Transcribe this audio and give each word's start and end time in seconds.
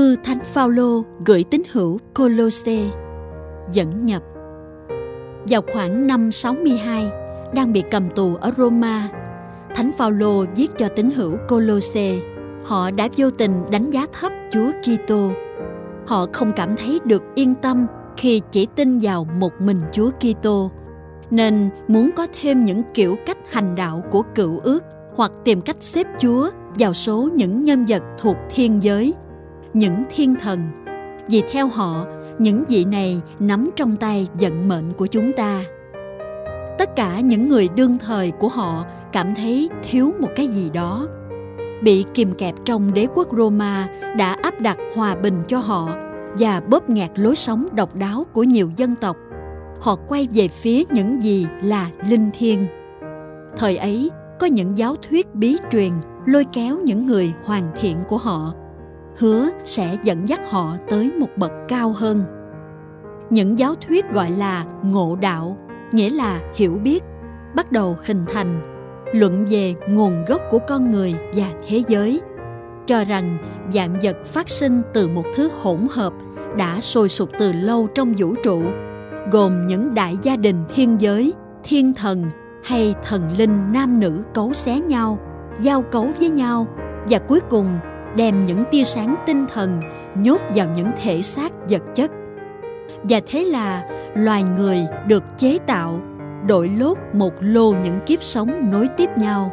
Thư 0.00 0.16
Thánh 0.16 0.40
Phaolô 0.44 1.02
gửi 1.26 1.44
tín 1.50 1.62
hữu 1.72 1.98
Colosse 2.14 2.78
dẫn 3.72 4.04
nhập. 4.04 4.22
Vào 5.48 5.62
khoảng 5.72 6.06
năm 6.06 6.32
62 6.32 7.10
đang 7.54 7.72
bị 7.72 7.82
cầm 7.90 8.10
tù 8.10 8.36
ở 8.36 8.52
Roma 8.56 9.08
Thánh 9.74 9.90
Phaolô 9.98 10.44
viết 10.56 10.70
cho 10.78 10.88
tín 10.88 11.10
hữu 11.10 11.36
Colosse 11.48 12.18
họ 12.64 12.90
đã 12.90 13.08
vô 13.16 13.30
tình 13.30 13.52
đánh 13.70 13.90
giá 13.90 14.06
thấp 14.20 14.32
Chúa 14.52 14.70
Kitô. 14.82 15.30
Họ 16.06 16.26
không 16.32 16.52
cảm 16.56 16.76
thấy 16.76 17.00
được 17.04 17.22
yên 17.34 17.54
tâm 17.54 17.86
khi 18.16 18.40
chỉ 18.52 18.66
tin 18.76 18.98
vào 18.98 19.26
một 19.38 19.60
mình 19.60 19.80
Chúa 19.92 20.10
Kitô 20.10 20.70
nên 21.30 21.70
muốn 21.88 22.10
có 22.16 22.26
thêm 22.40 22.64
những 22.64 22.82
kiểu 22.94 23.16
cách 23.26 23.38
hành 23.50 23.74
đạo 23.74 24.02
của 24.10 24.22
cựu 24.34 24.58
ước 24.58 24.84
hoặc 25.16 25.32
tìm 25.44 25.60
cách 25.60 25.76
xếp 25.80 26.06
Chúa 26.18 26.50
vào 26.78 26.94
số 26.94 27.28
những 27.34 27.64
nhân 27.64 27.84
vật 27.88 28.02
thuộc 28.18 28.36
thiên 28.54 28.82
giới, 28.82 29.14
những 29.74 30.04
thiên 30.14 30.34
thần. 30.34 30.60
Vì 31.28 31.42
theo 31.52 31.68
họ, 31.68 32.04
những 32.38 32.64
vị 32.68 32.84
này 32.84 33.20
nắm 33.40 33.70
trong 33.76 33.96
tay 33.96 34.28
vận 34.40 34.68
mệnh 34.68 34.92
của 34.92 35.06
chúng 35.06 35.32
ta. 35.32 35.64
Tất 36.78 36.96
cả 36.96 37.20
những 37.20 37.48
người 37.48 37.68
đương 37.68 37.98
thời 37.98 38.30
của 38.30 38.48
họ 38.48 38.84
cảm 39.12 39.34
thấy 39.34 39.70
thiếu 39.90 40.12
một 40.20 40.28
cái 40.36 40.48
gì 40.48 40.70
đó. 40.70 41.06
Bị 41.82 42.04
kìm 42.14 42.34
kẹp 42.34 42.54
trong 42.64 42.94
đế 42.94 43.06
quốc 43.14 43.28
Roma 43.36 43.88
đã 44.16 44.36
áp 44.42 44.60
đặt 44.60 44.78
hòa 44.94 45.14
bình 45.14 45.42
cho 45.48 45.58
họ 45.58 45.88
và 46.38 46.60
bóp 46.60 46.90
nghẹt 46.90 47.10
lối 47.14 47.36
sống 47.36 47.68
độc 47.72 47.96
đáo 47.96 48.26
của 48.32 48.42
nhiều 48.42 48.70
dân 48.76 48.94
tộc. 48.94 49.16
Họ 49.80 49.96
quay 50.08 50.28
về 50.34 50.48
phía 50.48 50.82
những 50.90 51.22
gì 51.22 51.46
là 51.62 51.90
linh 52.08 52.30
thiêng. 52.38 52.66
Thời 53.58 53.76
ấy, 53.76 54.10
có 54.38 54.46
những 54.46 54.78
giáo 54.78 54.96
thuyết 55.08 55.34
bí 55.34 55.56
truyền 55.72 55.92
lôi 56.26 56.44
kéo 56.52 56.78
những 56.84 57.06
người 57.06 57.32
hoàn 57.44 57.70
thiện 57.80 57.96
của 58.08 58.16
họ 58.16 58.52
hứa 59.20 59.48
sẽ 59.64 59.98
dẫn 60.02 60.28
dắt 60.28 60.40
họ 60.50 60.76
tới 60.88 61.10
một 61.18 61.28
bậc 61.36 61.52
cao 61.68 61.92
hơn. 61.92 62.24
Những 63.30 63.58
giáo 63.58 63.74
thuyết 63.74 64.04
gọi 64.12 64.30
là 64.30 64.64
ngộ 64.82 65.16
đạo, 65.20 65.56
nghĩa 65.92 66.10
là 66.10 66.40
hiểu 66.54 66.78
biết, 66.84 67.04
bắt 67.54 67.72
đầu 67.72 67.96
hình 68.06 68.24
thành, 68.32 68.60
luận 69.12 69.46
về 69.50 69.74
nguồn 69.88 70.24
gốc 70.24 70.40
của 70.50 70.58
con 70.68 70.90
người 70.90 71.14
và 71.34 71.46
thế 71.68 71.82
giới. 71.88 72.20
Cho 72.86 73.04
rằng 73.04 73.38
dạng 73.74 74.00
vật 74.02 74.16
phát 74.24 74.48
sinh 74.48 74.82
từ 74.94 75.08
một 75.08 75.24
thứ 75.36 75.50
hỗn 75.62 75.78
hợp 75.90 76.12
đã 76.56 76.80
sôi 76.80 77.08
sục 77.08 77.30
từ 77.38 77.52
lâu 77.52 77.88
trong 77.94 78.14
vũ 78.18 78.34
trụ, 78.44 78.62
gồm 79.32 79.66
những 79.66 79.94
đại 79.94 80.16
gia 80.22 80.36
đình 80.36 80.64
thiên 80.74 81.00
giới, 81.00 81.32
thiên 81.64 81.94
thần 81.94 82.24
hay 82.64 82.94
thần 83.04 83.32
linh 83.36 83.72
nam 83.72 84.00
nữ 84.00 84.24
cấu 84.34 84.52
xé 84.52 84.80
nhau, 84.80 85.18
giao 85.60 85.82
cấu 85.82 86.08
với 86.18 86.30
nhau 86.30 86.66
và 87.10 87.18
cuối 87.18 87.40
cùng 87.40 87.66
đem 88.16 88.46
những 88.46 88.64
tia 88.70 88.84
sáng 88.84 89.16
tinh 89.26 89.46
thần 89.54 89.80
nhốt 90.14 90.40
vào 90.54 90.66
những 90.76 90.90
thể 91.02 91.22
xác 91.22 91.52
vật 91.70 91.82
chất. 91.94 92.10
Và 93.02 93.20
thế 93.28 93.44
là 93.44 93.88
loài 94.14 94.42
người 94.42 94.86
được 95.06 95.24
chế 95.38 95.58
tạo 95.66 96.00
đội 96.46 96.68
lốt 96.68 96.98
một 97.12 97.32
lô 97.40 97.72
những 97.72 98.00
kiếp 98.06 98.22
sống 98.22 98.70
nối 98.70 98.88
tiếp 98.96 99.10
nhau, 99.18 99.52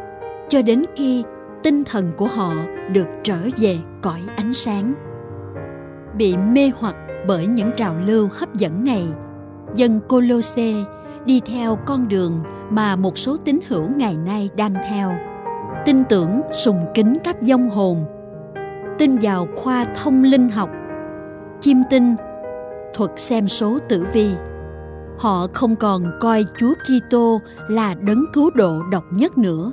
cho 0.49 0.61
đến 0.61 0.85
khi 0.95 1.23
tinh 1.63 1.83
thần 1.83 2.11
của 2.17 2.27
họ 2.27 2.53
được 2.91 3.07
trở 3.23 3.37
về 3.57 3.77
cõi 4.01 4.21
ánh 4.35 4.53
sáng. 4.53 4.93
Bị 6.17 6.37
mê 6.37 6.71
hoặc 6.79 6.95
bởi 7.27 7.47
những 7.47 7.71
trào 7.77 7.95
lưu 8.05 8.29
hấp 8.33 8.55
dẫn 8.55 8.83
này, 8.83 9.07
dân 9.75 9.99
colosse 10.07 10.73
đi 11.25 11.41
theo 11.45 11.77
con 11.85 12.07
đường 12.07 12.43
mà 12.69 12.95
một 12.95 13.17
số 13.17 13.37
tín 13.37 13.59
hữu 13.67 13.89
ngày 13.95 14.17
nay 14.25 14.49
đang 14.55 14.73
theo. 14.89 15.11
Tin 15.85 16.03
tưởng 16.09 16.41
sùng 16.51 16.85
kính 16.93 17.17
các 17.23 17.37
vong 17.41 17.69
hồn 17.69 18.05
tin 18.97 19.17
vào 19.21 19.47
khoa 19.55 19.85
thông 20.03 20.23
linh 20.23 20.49
học. 20.49 20.69
Chiêm 21.61 21.77
tinh, 21.89 22.15
thuật 22.93 23.11
xem 23.15 23.47
số 23.47 23.79
tử 23.89 24.05
vi. 24.13 24.31
Họ 25.19 25.47
không 25.53 25.75
còn 25.75 26.11
coi 26.19 26.45
Chúa 26.57 26.73
Kitô 26.73 27.41
là 27.67 27.93
đấng 27.93 28.25
cứu 28.33 28.51
độ 28.55 28.83
độc 28.91 29.03
nhất 29.11 29.37
nữa. 29.37 29.71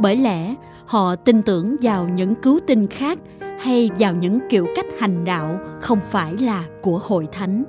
Bởi 0.00 0.16
lẽ, 0.16 0.54
họ 0.86 1.16
tin 1.16 1.42
tưởng 1.42 1.76
vào 1.82 2.08
những 2.08 2.34
cứu 2.34 2.60
tinh 2.66 2.86
khác 2.86 3.18
hay 3.60 3.90
vào 3.98 4.14
những 4.14 4.38
kiểu 4.48 4.66
cách 4.76 4.86
hành 4.98 5.24
đạo 5.24 5.58
không 5.80 5.98
phải 6.00 6.34
là 6.40 6.64
của 6.82 7.00
hội 7.04 7.28
thánh. 7.32 7.64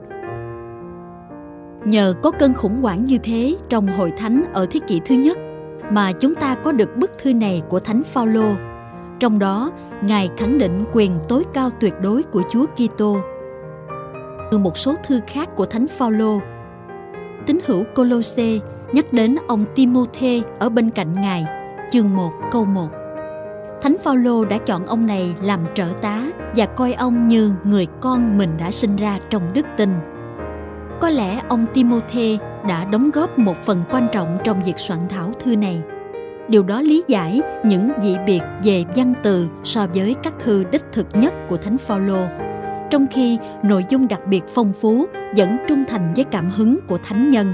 Nhờ 1.86 2.14
có 2.24 2.32
cơn 2.32 2.54
khủng 2.54 2.82
hoảng 2.82 3.06
như 3.06 3.18
thế 3.24 3.56
trong 3.70 3.88
hội 3.88 4.14
thánh 4.18 4.44
ở 4.54 4.66
thế 4.72 4.80
kỷ 4.88 5.02
thứ 5.06 5.16
nhất 5.16 5.38
mà 5.92 6.12
chúng 6.12 6.36
ta 6.36 6.56
có 6.56 6.72
được 6.72 6.98
bức 6.98 7.12
thư 7.18 7.34
này 7.34 7.62
của 7.70 7.80
Thánh 7.80 8.04
Phaolô. 8.04 8.69
Trong 9.20 9.40
đó, 9.40 9.72
Ngài 10.02 10.30
khẳng 10.38 10.58
định 10.58 10.86
quyền 10.92 11.20
tối 11.30 11.44
cao 11.54 11.70
tuyệt 11.80 11.94
đối 12.02 12.24
của 12.24 12.42
Chúa 12.50 12.66
Kitô. 12.66 13.18
Từ 14.52 14.58
một 14.58 14.78
số 14.78 14.96
thư 15.04 15.20
khác 15.28 15.50
của 15.56 15.66
Thánh 15.66 15.88
Phaolô, 15.88 16.40
tín 17.46 17.60
hữu 17.66 17.84
Colosse 17.96 18.60
nhắc 18.94 19.14
đến 19.14 19.36
ông 19.48 19.66
Timôthê 19.76 20.42
ở 20.60 20.70
bên 20.70 20.90
cạnh 20.90 21.14
Ngài, 21.14 21.46
chương 21.92 22.16
1 22.16 22.32
câu 22.52 22.66
1. 22.66 22.88
Thánh 23.82 23.98
Phaolô 24.04 24.46
đã 24.46 24.58
chọn 24.58 24.86
ông 24.86 25.08
này 25.08 25.36
làm 25.42 25.60
trợ 25.76 25.88
tá 26.02 26.24
và 26.56 26.66
coi 26.66 26.94
ông 26.94 27.28
như 27.28 27.54
người 27.64 27.88
con 28.02 28.38
mình 28.38 28.58
đã 28.58 28.72
sinh 28.72 28.96
ra 28.96 29.20
trong 29.30 29.44
đức 29.54 29.66
tin. 29.78 29.90
Có 31.02 31.10
lẽ 31.10 31.42
ông 31.50 31.66
Timôthê 31.74 32.38
đã 32.68 32.86
đóng 32.86 33.12
góp 33.12 33.40
một 33.40 33.56
phần 33.64 33.84
quan 33.92 34.08
trọng 34.12 34.38
trong 34.44 34.64
việc 34.64 34.80
soạn 34.80 35.00
thảo 35.10 35.32
thư 35.40 35.56
này. 35.56 35.84
Điều 36.50 36.64
đó 36.64 36.82
lý 36.82 37.04
giải 37.08 37.42
những 37.66 37.92
dị 38.02 38.18
biệt 38.26 38.42
về 38.64 38.86
văn 38.96 39.14
từ 39.24 39.48
so 39.64 39.88
với 39.94 40.16
các 40.24 40.34
thư 40.40 40.64
đích 40.72 40.84
thực 40.94 41.08
nhất 41.14 41.34
của 41.50 41.58
Thánh 41.58 41.78
Phaolô, 41.78 42.20
trong 42.90 43.08
khi 43.12 43.38
nội 43.64 43.86
dung 43.90 44.08
đặc 44.08 44.22
biệt 44.28 44.44
phong 44.48 44.74
phú 44.82 45.06
vẫn 45.38 45.58
trung 45.68 45.84
thành 45.88 46.14
với 46.16 46.24
cảm 46.24 46.50
hứng 46.50 46.80
của 46.88 46.98
thánh 46.98 47.30
nhân. 47.30 47.54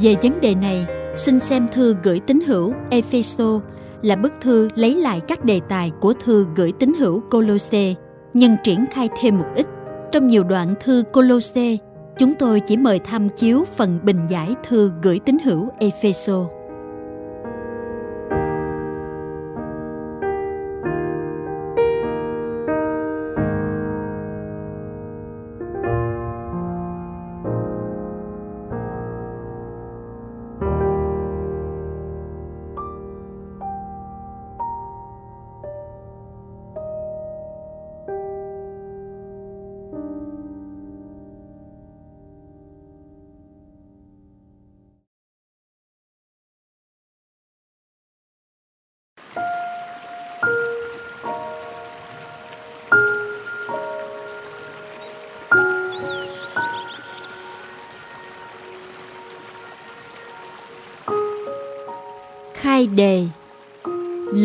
Về 0.00 0.14
vấn 0.22 0.40
đề 0.40 0.54
này, 0.54 0.86
xin 1.16 1.40
xem 1.40 1.68
thư 1.72 1.96
gửi 2.02 2.20
tín 2.20 2.40
hữu 2.46 2.72
Epheso 2.90 3.60
là 4.02 4.16
bức 4.16 4.32
thư 4.40 4.68
lấy 4.74 4.94
lại 4.94 5.20
các 5.28 5.44
đề 5.44 5.60
tài 5.68 5.92
của 6.00 6.12
thư 6.24 6.46
gửi 6.56 6.72
tín 6.78 6.92
hữu 6.98 7.20
Colosse, 7.20 7.94
nhưng 8.34 8.56
triển 8.64 8.84
khai 8.92 9.08
thêm 9.20 9.38
một 9.38 9.46
ít. 9.54 9.66
Trong 10.12 10.26
nhiều 10.26 10.44
đoạn 10.44 10.74
thư 10.80 11.02
Colosse 11.12 11.76
chúng 12.18 12.34
tôi 12.34 12.60
chỉ 12.60 12.76
mời 12.76 12.98
tham 12.98 13.28
chiếu 13.28 13.64
phần 13.76 13.98
bình 14.02 14.26
giải 14.28 14.54
thư 14.68 14.92
gửi 15.02 15.20
tín 15.24 15.38
hữu 15.44 15.68
Epheso. 15.78 16.57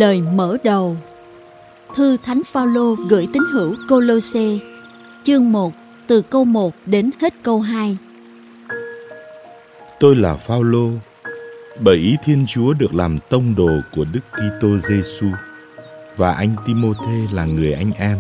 Lời 0.04 0.22
mở 0.22 0.58
đầu 0.64 0.98
Thư 1.96 2.18
Thánh 2.24 2.42
Phaolô 2.52 2.96
gửi 3.10 3.28
tín 3.34 3.44
hữu 3.54 3.76
Colosse, 3.90 4.58
Chương 5.24 5.52
1 5.52 5.74
từ 6.08 6.22
câu 6.22 6.46
1 6.46 6.74
đến 6.86 7.12
hết 7.22 7.34
câu 7.44 7.62
2 7.62 7.98
Tôi 10.00 10.16
là 10.16 10.36
Phaolô, 10.36 10.90
bởi 11.80 11.98
ý 11.98 12.16
Thiên 12.24 12.46
Chúa 12.48 12.74
được 12.74 12.94
làm 12.94 13.18
tông 13.30 13.56
đồ 13.56 13.72
của 13.96 14.06
Đức 14.14 14.20
Kitô 14.32 14.78
Giêsu 14.78 15.28
và 16.18 16.34
anh 16.34 16.56
Timôthê 16.66 17.28
là 17.32 17.46
người 17.46 17.74
anh 17.74 17.92
em. 17.98 18.18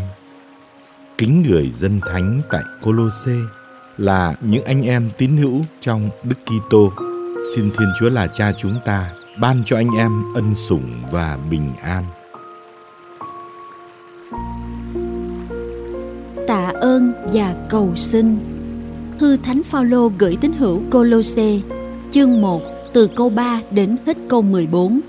Kính 1.18 1.44
người 1.50 1.72
dân 1.76 2.00
thánh 2.02 2.42
tại 2.52 2.62
Colosse 2.84 3.38
là 3.98 4.36
những 4.42 4.66
anh 4.66 4.84
em 4.84 5.10
tín 5.18 5.38
hữu 5.38 5.62
trong 5.82 6.10
Đức 6.24 6.38
Kitô. 6.46 6.94
Xin 7.56 7.70
Thiên 7.78 7.88
Chúa 8.00 8.10
là 8.10 8.28
Cha 8.28 8.52
chúng 8.62 8.80
ta 8.86 9.10
ban 9.38 9.64
cho 9.66 9.76
anh 9.76 9.90
em 9.98 10.12
ân 10.36 10.56
sủng 10.56 11.02
và 11.12 11.38
bình 11.50 11.72
an. 11.82 12.04
Tạ 16.48 16.72
ơn 16.82 17.14
và 17.34 17.56
cầu 17.70 17.96
xin. 17.96 18.38
Thư 19.20 19.38
Thánh 19.38 19.64
Phaolô 19.64 20.12
gửi 20.18 20.38
tín 20.42 20.52
hữu 20.54 20.82
Colosse, 20.92 21.60
chương 22.12 22.42
1, 22.42 22.62
từ 22.94 23.08
câu 23.16 23.30
3 23.30 23.62
đến 23.72 23.96
hết 24.06 24.18
câu 24.30 24.42
14. 24.42 25.00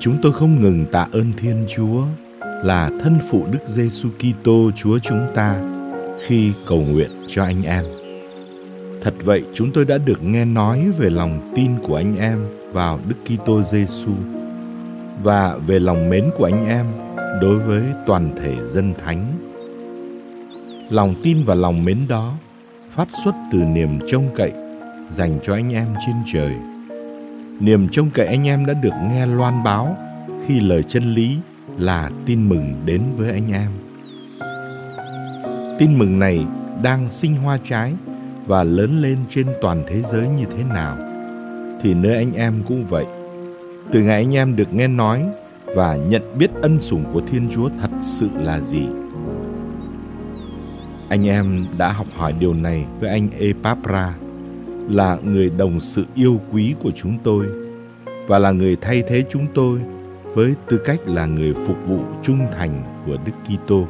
Chúng 0.00 0.16
tôi 0.22 0.32
không 0.32 0.60
ngừng 0.60 0.86
tạ 0.92 1.06
ơn 1.12 1.32
Thiên 1.36 1.66
Chúa 1.76 2.02
là 2.40 2.90
thân 3.00 3.18
phụ 3.30 3.46
Đức 3.52 3.58
Giêsu 3.68 4.08
Kitô 4.18 4.70
Chúa 4.76 4.98
chúng 4.98 5.26
ta 5.34 5.60
khi 6.22 6.52
cầu 6.66 6.80
nguyện 6.80 7.10
cho 7.26 7.44
anh 7.44 7.62
em. 7.62 7.99
Vậy, 9.24 9.44
chúng 9.52 9.70
tôi 9.72 9.84
đã 9.84 9.98
được 9.98 10.22
nghe 10.22 10.44
nói 10.44 10.90
về 10.98 11.10
lòng 11.10 11.52
tin 11.54 11.70
của 11.82 11.96
anh 11.96 12.16
em 12.16 12.38
vào 12.72 13.00
Đức 13.08 13.16
Kitô 13.24 13.62
Giêsu 13.62 14.12
và 15.22 15.56
về 15.66 15.80
lòng 15.80 16.10
mến 16.10 16.30
của 16.36 16.44
anh 16.44 16.66
em 16.66 16.86
đối 17.40 17.58
với 17.58 17.82
toàn 18.06 18.30
thể 18.36 18.56
dân 18.64 18.94
thánh. 19.04 19.26
Lòng 20.90 21.14
tin 21.22 21.44
và 21.44 21.54
lòng 21.54 21.84
mến 21.84 21.98
đó 22.08 22.34
phát 22.94 23.08
xuất 23.24 23.34
từ 23.52 23.58
niềm 23.58 23.98
trông 24.06 24.28
cậy 24.34 24.52
dành 25.10 25.38
cho 25.42 25.54
anh 25.54 25.74
em 25.74 25.86
trên 26.06 26.16
trời. 26.32 26.54
Niềm 27.60 27.88
trông 27.88 28.10
cậy 28.10 28.26
anh 28.26 28.46
em 28.46 28.66
đã 28.66 28.74
được 28.74 28.94
nghe 29.10 29.26
loan 29.26 29.62
báo 29.64 29.96
khi 30.46 30.60
lời 30.60 30.82
chân 30.82 31.14
lý 31.14 31.36
là 31.78 32.10
tin 32.26 32.48
mừng 32.48 32.74
đến 32.84 33.02
với 33.16 33.30
anh 33.30 33.52
em. 33.52 33.70
Tin 35.78 35.98
mừng 35.98 36.18
này 36.18 36.46
đang 36.82 37.10
sinh 37.10 37.34
hoa 37.34 37.58
trái 37.64 37.92
và 38.46 38.64
lớn 38.64 39.02
lên 39.02 39.18
trên 39.28 39.46
toàn 39.62 39.82
thế 39.86 40.02
giới 40.02 40.28
như 40.28 40.44
thế 40.56 40.64
nào 40.64 40.96
thì 41.82 41.94
nơi 41.94 42.16
anh 42.16 42.32
em 42.32 42.62
cũng 42.66 42.84
vậy. 42.86 43.06
Từ 43.92 44.02
ngày 44.02 44.14
anh 44.14 44.34
em 44.34 44.56
được 44.56 44.74
nghe 44.74 44.88
nói 44.88 45.24
và 45.64 45.96
nhận 45.96 46.38
biết 46.38 46.50
ân 46.62 46.78
sủng 46.78 47.04
của 47.12 47.20
Thiên 47.20 47.48
Chúa 47.50 47.68
thật 47.80 47.90
sự 48.00 48.28
là 48.34 48.60
gì. 48.60 48.86
Anh 51.08 51.28
em 51.28 51.66
đã 51.78 51.92
học 51.92 52.06
hỏi 52.16 52.32
điều 52.32 52.54
này 52.54 52.86
với 53.00 53.10
anh 53.10 53.28
Epapra 53.38 54.14
là 54.88 55.18
người 55.24 55.50
đồng 55.58 55.80
sự 55.80 56.04
yêu 56.14 56.40
quý 56.52 56.74
của 56.82 56.90
chúng 56.96 57.18
tôi 57.22 57.46
và 58.26 58.38
là 58.38 58.50
người 58.50 58.76
thay 58.80 59.02
thế 59.08 59.24
chúng 59.30 59.46
tôi 59.54 59.78
với 60.34 60.54
tư 60.68 60.80
cách 60.84 61.00
là 61.06 61.26
người 61.26 61.54
phục 61.66 61.76
vụ 61.86 61.98
trung 62.22 62.38
thành 62.58 62.82
của 63.06 63.16
Đức 63.26 63.32
Kitô. 63.44 63.86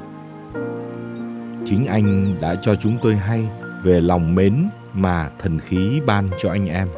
Chính 1.64 1.87
anh 1.87 2.35
đã 2.41 2.55
cho 2.55 2.75
chúng 2.75 2.99
tôi 3.03 3.17
hay 3.17 3.49
về 3.82 4.00
lòng 4.00 4.35
mến 4.35 4.69
mà 4.94 5.29
thần 5.38 5.59
khí 5.59 6.00
ban 6.06 6.29
cho 6.38 6.50
anh 6.50 6.67
em. 6.67 6.88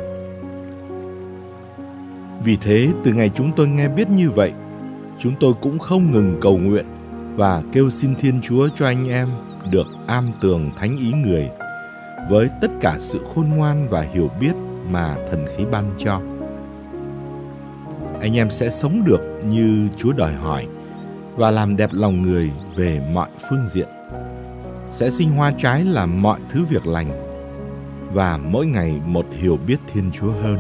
Vì 2.45 2.57
thế, 2.57 2.89
từ 3.05 3.13
ngày 3.13 3.31
chúng 3.35 3.53
tôi 3.57 3.69
nghe 3.69 3.89
biết 3.89 4.11
như 4.11 4.31
vậy, 4.31 4.53
chúng 5.19 5.33
tôi 5.41 5.55
cũng 5.63 5.79
không 5.79 6.13
ngừng 6.13 6.39
cầu 6.41 6.59
nguyện 6.59 6.87
và 7.35 7.63
kêu 7.73 7.91
xin 7.91 8.15
Thiên 8.15 8.41
Chúa 8.43 8.69
cho 8.75 8.87
anh 8.87 9.09
em 9.09 9.29
được 9.71 9.87
am 10.07 10.33
tường 10.41 10.71
thánh 10.77 10.97
ý 10.97 11.13
người 11.13 11.49
với 12.31 12.49
tất 12.61 12.71
cả 12.81 12.97
sự 12.99 13.21
khôn 13.35 13.49
ngoan 13.49 13.89
và 13.89 14.01
hiểu 14.01 14.31
biết 14.41 14.53
mà 14.91 15.17
thần 15.31 15.47
khí 15.57 15.65
ban 15.71 15.85
cho. 15.99 16.21
Anh 18.21 18.37
em 18.37 18.51
sẽ 18.51 18.71
sống 18.71 19.05
được 19.05 19.21
như 19.45 19.89
Chúa 19.97 20.13
đòi 20.13 20.35
hỏi 20.35 20.67
và 21.37 21.51
làm 21.51 21.77
đẹp 21.77 21.91
lòng 21.93 22.23
người 22.23 22.51
về 22.77 23.01
mọi 23.13 23.29
phương 23.49 23.67
diện. 23.67 23.89
Sẽ 24.93 25.11
sinh 25.11 25.31
hoa 25.31 25.53
trái 25.59 25.85
là 25.85 26.07
mọi 26.07 26.41
thứ 26.49 26.65
việc 26.65 26.87
lành 26.87 27.11
và 28.13 28.39
mỗi 28.39 28.67
ngày 28.67 29.01
một 29.07 29.27
hiểu 29.33 29.59
biết 29.67 29.77
Thiên 29.93 30.11
Chúa 30.13 30.31
hơn. 30.31 30.59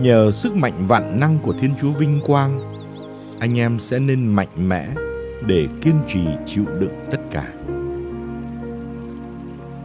Nhờ 0.00 0.30
sức 0.32 0.54
mạnh 0.54 0.86
vạn 0.86 1.20
năng 1.20 1.38
của 1.38 1.52
Thiên 1.52 1.74
Chúa 1.80 1.90
vinh 1.90 2.20
quang, 2.26 2.60
anh 3.40 3.58
em 3.58 3.80
sẽ 3.80 3.98
nên 3.98 4.26
mạnh 4.26 4.68
mẽ 4.68 4.88
để 5.46 5.66
kiên 5.82 5.94
trì 6.08 6.20
chịu 6.46 6.64
đựng 6.80 6.94
tất 7.10 7.20
cả. 7.30 7.52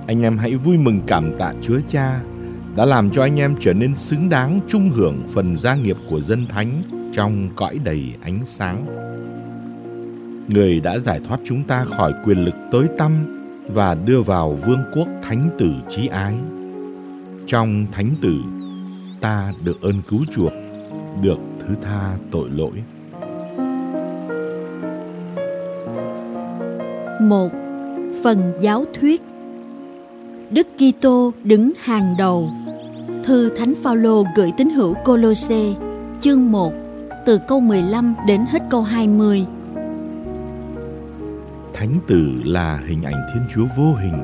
Anh 0.08 0.22
em 0.22 0.38
hãy 0.38 0.56
vui 0.56 0.78
mừng 0.78 1.02
cảm 1.08 1.38
tạ 1.40 1.54
Chúa 1.62 1.80
Cha 1.88 2.22
đã 2.76 2.86
làm 2.86 3.12
cho 3.12 3.22
anh 3.22 3.40
em 3.40 3.56
trở 3.60 3.74
nên 3.74 3.96
xứng 3.96 4.30
đáng 4.30 4.60
trung 4.68 4.90
hưởng 4.90 5.24
phần 5.34 5.58
gia 5.58 5.76
nghiệp 5.76 5.98
của 6.10 6.22
dân 6.22 6.48
thánh 6.48 6.84
trong 7.14 7.50
cõi 7.56 7.80
đầy 7.84 8.14
ánh 8.22 8.46
sáng. 8.46 8.86
Người 10.48 10.80
đã 10.80 11.00
giải 11.00 11.19
thoát 11.24 11.40
chúng 11.44 11.63
ta 11.63 11.86
khỏi 11.86 12.13
quyền 12.25 12.45
lực 12.45 12.56
tối 12.72 12.88
tăm 12.98 13.12
và 13.68 13.95
đưa 13.95 14.22
vào 14.22 14.54
vương 14.54 14.84
quốc 14.95 15.07
thánh 15.24 15.50
tử 15.60 15.72
trí 15.90 16.07
ái. 16.07 16.36
Trong 17.45 17.86
thánh 17.92 18.10
tử, 18.22 18.34
ta 19.22 19.54
được 19.63 19.81
ơn 19.81 20.01
cứu 20.10 20.19
chuộc, 20.31 20.54
được 21.22 21.40
thứ 21.60 21.75
tha 21.81 22.18
tội 22.31 22.50
lỗi. 22.50 22.84
một 27.24 27.51
Phần 28.24 28.54
giáo 28.60 28.86
thuyết 28.94 29.22
Đức 30.50 30.68
Kitô 30.78 31.31
đứng 31.44 31.72
hàng 31.80 32.16
đầu. 32.18 32.50
Thư 33.24 33.50
Thánh 33.50 33.74
Phaolô 33.84 34.24
gửi 34.36 34.51
tín 34.57 34.69
hữu 34.69 34.94
Colosse, 34.94 35.74
chương 36.19 36.51
1, 36.51 36.74
từ 37.25 37.39
câu 37.48 37.60
15 37.60 38.16
đến 38.28 38.46
hết 38.50 38.60
câu 38.69 38.81
20. 38.81 39.46
Thánh 41.84 42.00
tử 42.08 42.42
là 42.46 42.82
hình 42.88 43.04
ảnh 43.04 43.26
Thiên 43.34 43.44
Chúa 43.54 43.66
vô 43.78 43.94
hình, 43.94 44.24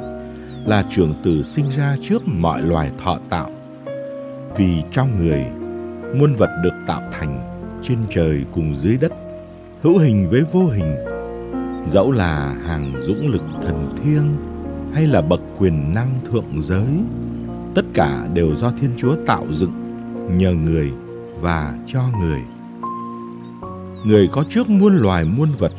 là 0.66 0.84
trưởng 0.90 1.14
tử 1.24 1.44
sinh 1.44 1.66
ra 1.70 1.98
trước 2.02 2.22
mọi 2.28 2.62
loài 2.62 2.92
thọ 2.98 3.18
tạo. 3.30 3.50
Vì 4.58 4.84
trong 4.92 5.18
người, 5.18 5.46
muôn 6.16 6.34
vật 6.34 6.50
được 6.64 6.74
tạo 6.88 7.02
thành 7.12 7.62
trên 7.82 7.98
trời 8.10 8.46
cùng 8.52 8.76
dưới 8.76 8.98
đất, 8.98 9.12
hữu 9.82 9.98
hình 9.98 10.30
với 10.30 10.44
vô 10.52 10.68
hình, 10.68 10.96
dẫu 11.88 12.12
là 12.12 12.56
hàng 12.66 12.94
dũng 13.00 13.28
lực 13.28 13.44
thần 13.62 13.96
thiêng 14.04 14.38
hay 14.94 15.08
là 15.08 15.22
bậc 15.22 15.42
quyền 15.58 15.94
năng 15.94 16.14
thượng 16.32 16.62
giới 16.62 16.88
tất 17.76 17.86
cả 17.94 18.28
đều 18.34 18.56
do 18.56 18.72
thiên 18.72 18.92
chúa 18.98 19.16
tạo 19.26 19.46
dựng 19.52 19.74
nhờ 20.38 20.54
người 20.54 20.92
và 21.42 21.74
cho 21.86 22.02
người 22.22 22.40
người 24.06 24.30
có 24.32 24.44
trước 24.50 24.70
muôn 24.70 24.98
loài 24.98 25.26
muôn 25.26 25.52
vật 25.60 25.72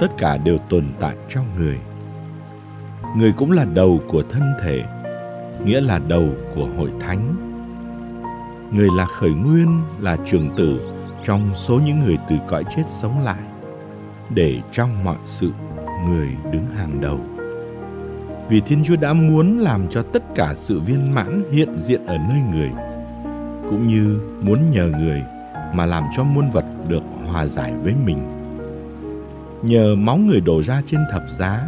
tất 0.00 0.08
cả 0.18 0.36
đều 0.36 0.58
tồn 0.58 0.84
tại 1.00 1.16
trong 1.28 1.44
người. 1.56 1.78
Người 3.16 3.32
cũng 3.36 3.52
là 3.52 3.64
đầu 3.64 4.00
của 4.08 4.22
thân 4.30 4.42
thể 4.62 4.84
nghĩa 5.64 5.80
là 5.80 5.98
đầu 5.98 6.28
của 6.54 6.66
hội 6.76 6.92
thánh. 7.00 7.36
Người 8.72 8.88
là 8.96 9.04
khởi 9.04 9.30
nguyên 9.30 9.82
là 10.00 10.16
trường 10.26 10.56
tử 10.56 10.80
trong 11.24 11.50
số 11.54 11.80
những 11.84 12.00
người 12.00 12.18
từ 12.28 12.36
cõi 12.46 12.64
chết 12.76 12.82
sống 12.88 13.24
lại 13.24 13.40
để 14.30 14.60
trong 14.70 15.04
mọi 15.04 15.16
sự 15.24 15.52
người 16.08 16.28
đứng 16.52 16.66
hàng 16.66 17.00
đầu. 17.00 17.20
Vì 18.48 18.60
Thiên 18.60 18.84
Chúa 18.84 18.96
đã 18.96 19.12
muốn 19.12 19.58
làm 19.58 19.88
cho 19.88 20.02
tất 20.02 20.22
cả 20.34 20.54
sự 20.56 20.80
viên 20.80 21.14
mãn 21.14 21.42
hiện 21.52 21.78
diện 21.78 22.06
ở 22.06 22.18
nơi 22.18 22.38
người, 22.52 22.70
cũng 23.70 23.86
như 23.86 24.20
muốn 24.42 24.70
nhờ 24.70 24.86
người 24.98 25.22
mà 25.74 25.86
làm 25.86 26.04
cho 26.16 26.24
muôn 26.24 26.50
vật 26.50 26.64
được 26.88 27.02
hòa 27.26 27.46
giải 27.46 27.74
với 27.82 27.94
mình. 28.04 28.35
Nhờ 29.66 29.94
máu 29.96 30.16
người 30.16 30.40
đổ 30.40 30.62
ra 30.62 30.82
trên 30.86 31.00
thập 31.12 31.22
giá, 31.30 31.60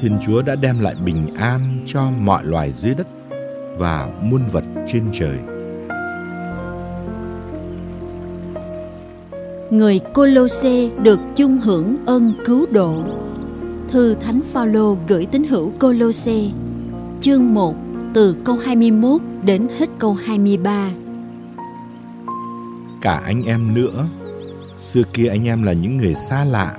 Thiên 0.00 0.18
Chúa 0.26 0.42
đã 0.42 0.56
đem 0.56 0.80
lại 0.80 0.94
bình 1.04 1.34
an 1.34 1.82
cho 1.86 2.10
mọi 2.10 2.44
loài 2.44 2.72
dưới 2.72 2.94
đất 2.94 3.06
và 3.78 4.08
muôn 4.22 4.40
vật 4.52 4.64
trên 4.86 5.04
trời. 5.12 5.38
Người 9.70 10.00
Colosse 10.14 10.88
được 11.02 11.20
chung 11.36 11.58
hưởng 11.58 11.96
ơn 12.06 12.32
cứu 12.44 12.66
độ 12.72 13.02
Thư 13.90 14.14
Thánh 14.14 14.40
Phaolô 14.52 14.96
gửi 15.08 15.26
tín 15.26 15.44
hữu 15.44 15.72
Colosse, 15.80 16.40
chương 17.20 17.54
1, 17.54 17.76
từ 18.14 18.36
câu 18.44 18.56
21 18.56 19.20
đến 19.42 19.68
hết 19.78 19.86
câu 19.98 20.14
23. 20.14 20.90
Cả 23.00 23.20
anh 23.24 23.42
em 23.42 23.74
nữa, 23.74 24.06
xưa 24.78 25.02
kia 25.12 25.28
anh 25.28 25.44
em 25.44 25.62
là 25.62 25.72
những 25.72 25.96
người 25.96 26.14
xa 26.14 26.44
lạ, 26.44 26.76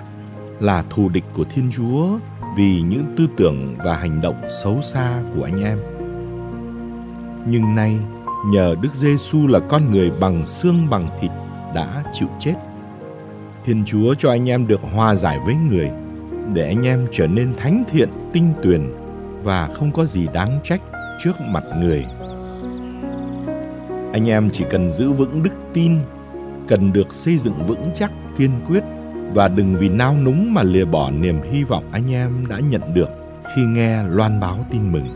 là 0.59 0.83
thù 0.89 1.09
địch 1.09 1.25
của 1.33 1.43
Thiên 1.43 1.71
Chúa 1.71 2.19
vì 2.57 2.81
những 2.81 3.15
tư 3.17 3.27
tưởng 3.37 3.75
và 3.77 3.95
hành 3.95 4.21
động 4.21 4.41
xấu 4.63 4.81
xa 4.81 5.21
của 5.35 5.43
anh 5.43 5.63
em. 5.63 5.79
Nhưng 7.47 7.75
nay, 7.75 7.97
nhờ 8.45 8.75
Đức 8.81 8.93
Giêsu 8.93 9.47
là 9.47 9.59
con 9.59 9.91
người 9.91 10.11
bằng 10.11 10.47
xương 10.47 10.89
bằng 10.89 11.07
thịt 11.21 11.31
đã 11.75 12.03
chịu 12.13 12.27
chết. 12.39 12.55
Thiên 13.65 13.83
Chúa 13.85 14.13
cho 14.13 14.29
anh 14.29 14.49
em 14.49 14.67
được 14.67 14.81
hòa 14.93 15.15
giải 15.15 15.39
với 15.45 15.55
người– 15.55 15.91
để 16.53 16.65
anh 16.65 16.87
em 16.87 17.07
trở 17.11 17.27
nên 17.27 17.53
thánh 17.57 17.83
thiện, 17.91 18.09
tinh 18.33 18.53
tuyền 18.63 18.93
và 19.43 19.67
không 19.67 19.91
có 19.91 20.05
gì 20.05 20.27
đáng 20.33 20.59
trách 20.63 20.81
trước 21.19 21.41
mặt 21.41 21.63
người. 21.81 22.05
Anh 24.13 24.29
em 24.29 24.49
chỉ 24.49 24.65
cần 24.69 24.91
giữ 24.91 25.11
vững 25.11 25.43
đức 25.43 25.53
tin, 25.73 25.99
cần 26.67 26.93
được 26.93 27.13
xây 27.13 27.37
dựng 27.37 27.63
vững 27.67 27.85
chắc, 27.93 28.11
kiên 28.37 28.51
quyết 28.67 28.83
và 29.33 29.47
đừng 29.47 29.75
vì 29.75 29.89
nao 29.89 30.17
núng 30.17 30.53
mà 30.53 30.63
lìa 30.63 30.85
bỏ 30.85 31.11
niềm 31.11 31.41
hy 31.51 31.63
vọng 31.63 31.83
anh 31.91 32.13
em 32.13 32.45
đã 32.49 32.59
nhận 32.59 32.81
được 32.93 33.09
khi 33.55 33.61
nghe 33.61 34.03
loan 34.03 34.39
báo 34.39 34.65
tin 34.71 34.91
mừng. 34.91 35.07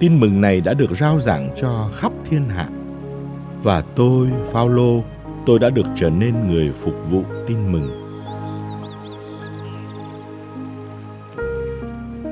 Tin 0.00 0.20
mừng 0.20 0.40
này 0.40 0.60
đã 0.60 0.74
được 0.74 0.90
rao 0.90 1.20
giảng 1.20 1.50
cho 1.56 1.90
khắp 1.94 2.12
thiên 2.24 2.48
hạ. 2.48 2.68
Và 3.62 3.82
tôi, 3.96 4.28
Phaolô, 4.52 5.02
tôi 5.46 5.58
đã 5.58 5.70
được 5.70 5.86
trở 5.94 6.10
nên 6.10 6.34
người 6.48 6.72
phục 6.74 6.94
vụ 7.10 7.22
tin 7.46 7.72
mừng 7.72 8.04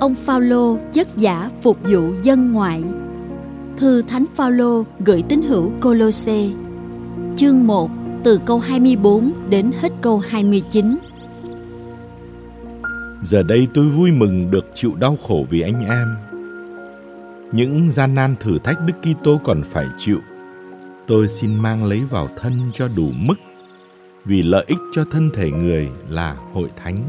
ông 0.02 0.14
Phaolô 0.14 0.78
chất 0.92 1.08
giả 1.16 1.50
phục 1.62 1.78
vụ 1.82 2.12
dân 2.22 2.52
ngoại. 2.52 2.84
Thư 3.76 4.02
Thánh 4.02 4.24
Phaolô 4.34 4.84
gửi 5.00 5.22
tín 5.28 5.42
hữu 5.42 5.72
Colosse, 5.80 6.48
chương 7.36 7.66
1, 7.66 7.90
từ 8.24 8.40
câu 8.46 8.58
24 8.58 9.32
đến 9.48 9.72
hết 9.80 9.92
câu 10.00 10.18
29. 10.18 10.98
Giờ 13.24 13.42
đây 13.42 13.68
tôi 13.74 13.88
vui 13.88 14.12
mừng 14.12 14.50
được 14.50 14.70
chịu 14.74 14.94
đau 15.00 15.16
khổ 15.26 15.46
vì 15.50 15.60
anh 15.60 15.84
em. 15.84 16.16
Những 17.52 17.90
gian 17.90 18.14
nan 18.14 18.34
thử 18.40 18.58
thách 18.58 18.78
Đức 18.86 18.94
Kitô 19.02 19.40
còn 19.44 19.62
phải 19.64 19.86
chịu, 19.98 20.18
tôi 21.06 21.28
xin 21.28 21.54
mang 21.54 21.84
lấy 21.84 22.00
vào 22.10 22.28
thân 22.40 22.70
cho 22.72 22.88
đủ 22.88 23.10
mức 23.14 23.34
vì 24.24 24.42
lợi 24.42 24.64
ích 24.66 24.78
cho 24.92 25.04
thân 25.10 25.30
thể 25.34 25.50
người 25.50 25.88
là 26.08 26.36
hội 26.52 26.68
thánh. 26.76 27.02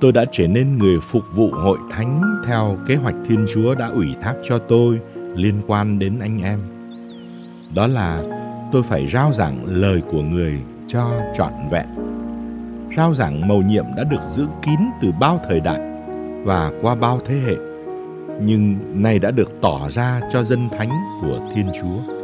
Tôi 0.00 0.12
đã 0.12 0.24
trở 0.32 0.46
nên 0.46 0.78
người 0.78 1.00
phục 1.00 1.22
vụ 1.34 1.50
hội 1.50 1.78
thánh 1.90 2.42
theo 2.46 2.78
kế 2.86 2.96
hoạch 2.96 3.16
Thiên 3.28 3.46
Chúa 3.54 3.74
đã 3.74 3.86
ủy 3.86 4.14
thác 4.22 4.34
cho 4.44 4.58
tôi 4.58 5.00
liên 5.34 5.54
quan 5.66 5.98
đến 5.98 6.18
anh 6.18 6.42
em. 6.42 6.60
Đó 7.74 7.86
là 7.86 8.33
tôi 8.74 8.82
phải 8.82 9.06
rao 9.06 9.32
giảng 9.32 9.64
lời 9.66 10.02
của 10.10 10.22
người 10.22 10.60
cho 10.88 11.10
trọn 11.34 11.52
vẹn. 11.70 11.86
Rao 12.96 13.14
giảng 13.14 13.48
mầu 13.48 13.62
nhiệm 13.62 13.84
đã 13.96 14.04
được 14.04 14.20
giữ 14.26 14.46
kín 14.62 14.78
từ 15.00 15.12
bao 15.20 15.40
thời 15.48 15.60
đại 15.60 15.80
và 16.44 16.72
qua 16.82 16.94
bao 16.94 17.20
thế 17.26 17.34
hệ, 17.34 17.54
nhưng 18.44 18.76
nay 19.02 19.18
đã 19.18 19.30
được 19.30 19.52
tỏ 19.62 19.90
ra 19.90 20.20
cho 20.32 20.44
dân 20.44 20.68
thánh 20.68 20.90
của 21.22 21.38
Thiên 21.54 21.66
Chúa. 21.80 22.14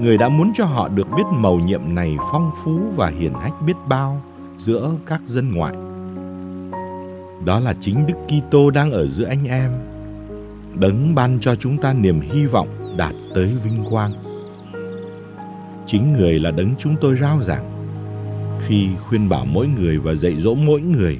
Người 0.00 0.18
đã 0.18 0.28
muốn 0.28 0.52
cho 0.54 0.64
họ 0.64 0.88
được 0.88 1.06
biết 1.16 1.24
mầu 1.32 1.60
nhiệm 1.60 1.94
này 1.94 2.16
phong 2.32 2.50
phú 2.64 2.80
và 2.96 3.08
hiển 3.08 3.32
hách 3.32 3.62
biết 3.66 3.76
bao 3.88 4.22
giữa 4.56 4.90
các 5.06 5.20
dân 5.26 5.54
ngoại. 5.54 5.74
Đó 7.46 7.60
là 7.60 7.74
chính 7.80 8.06
Đức 8.06 8.14
Kitô 8.28 8.70
đang 8.70 8.90
ở 8.90 9.06
giữa 9.06 9.26
anh 9.26 9.44
em, 9.44 9.70
đấng 10.74 11.14
ban 11.14 11.40
cho 11.40 11.54
chúng 11.54 11.78
ta 11.78 11.92
niềm 11.92 12.20
hy 12.20 12.46
vọng 12.46 12.96
đạt 12.96 13.14
tới 13.34 13.56
vinh 13.64 13.84
quang. 13.90 14.31
Chính 15.86 16.12
người 16.12 16.38
là 16.38 16.50
đấng 16.50 16.74
chúng 16.78 16.96
tôi 17.00 17.16
rao 17.16 17.42
giảng 17.42 17.64
khi 18.60 18.88
khuyên 19.08 19.28
bảo 19.28 19.44
mỗi 19.44 19.66
người 19.66 19.98
và 19.98 20.14
dạy 20.14 20.34
dỗ 20.34 20.54
mỗi 20.54 20.80
người 20.80 21.18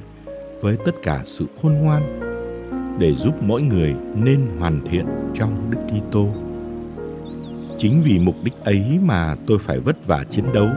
với 0.60 0.76
tất 0.84 0.94
cả 1.02 1.22
sự 1.24 1.46
khôn 1.62 1.72
ngoan 1.72 2.18
để 2.98 3.14
giúp 3.14 3.34
mỗi 3.42 3.62
người 3.62 3.94
nên 4.14 4.40
hoàn 4.58 4.80
thiện 4.86 5.06
trong 5.34 5.70
Đức 5.70 5.78
Kitô. 5.88 6.28
Chính 7.78 8.00
vì 8.04 8.18
mục 8.18 8.34
đích 8.44 8.54
ấy 8.64 8.98
mà 9.02 9.36
tôi 9.46 9.58
phải 9.58 9.78
vất 9.78 10.06
vả 10.06 10.24
chiến 10.30 10.44
đấu 10.54 10.68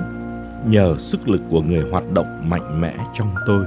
nhờ 0.68 0.96
sức 1.00 1.28
lực 1.28 1.42
của 1.50 1.62
người 1.62 1.84
hoạt 1.92 2.12
động 2.12 2.50
mạnh 2.50 2.82
mẽ 2.82 2.96
trong 3.14 3.36
tôi. 3.48 3.66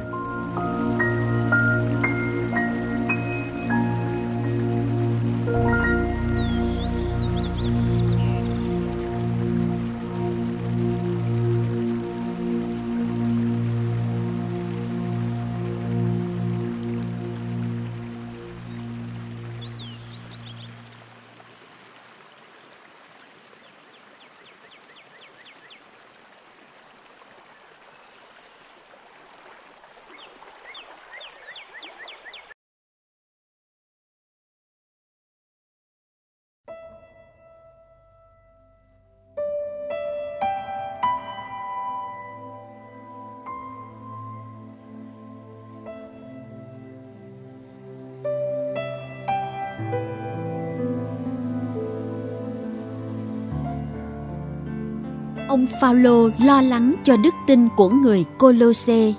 Ông 55.48 55.66
Phaolô 55.80 56.30
lo 56.44 56.60
lắng 56.60 56.94
cho 57.04 57.16
đức 57.16 57.34
tin 57.46 57.68
của 57.76 57.88
người 57.88 58.24
Colosse. 58.38 59.14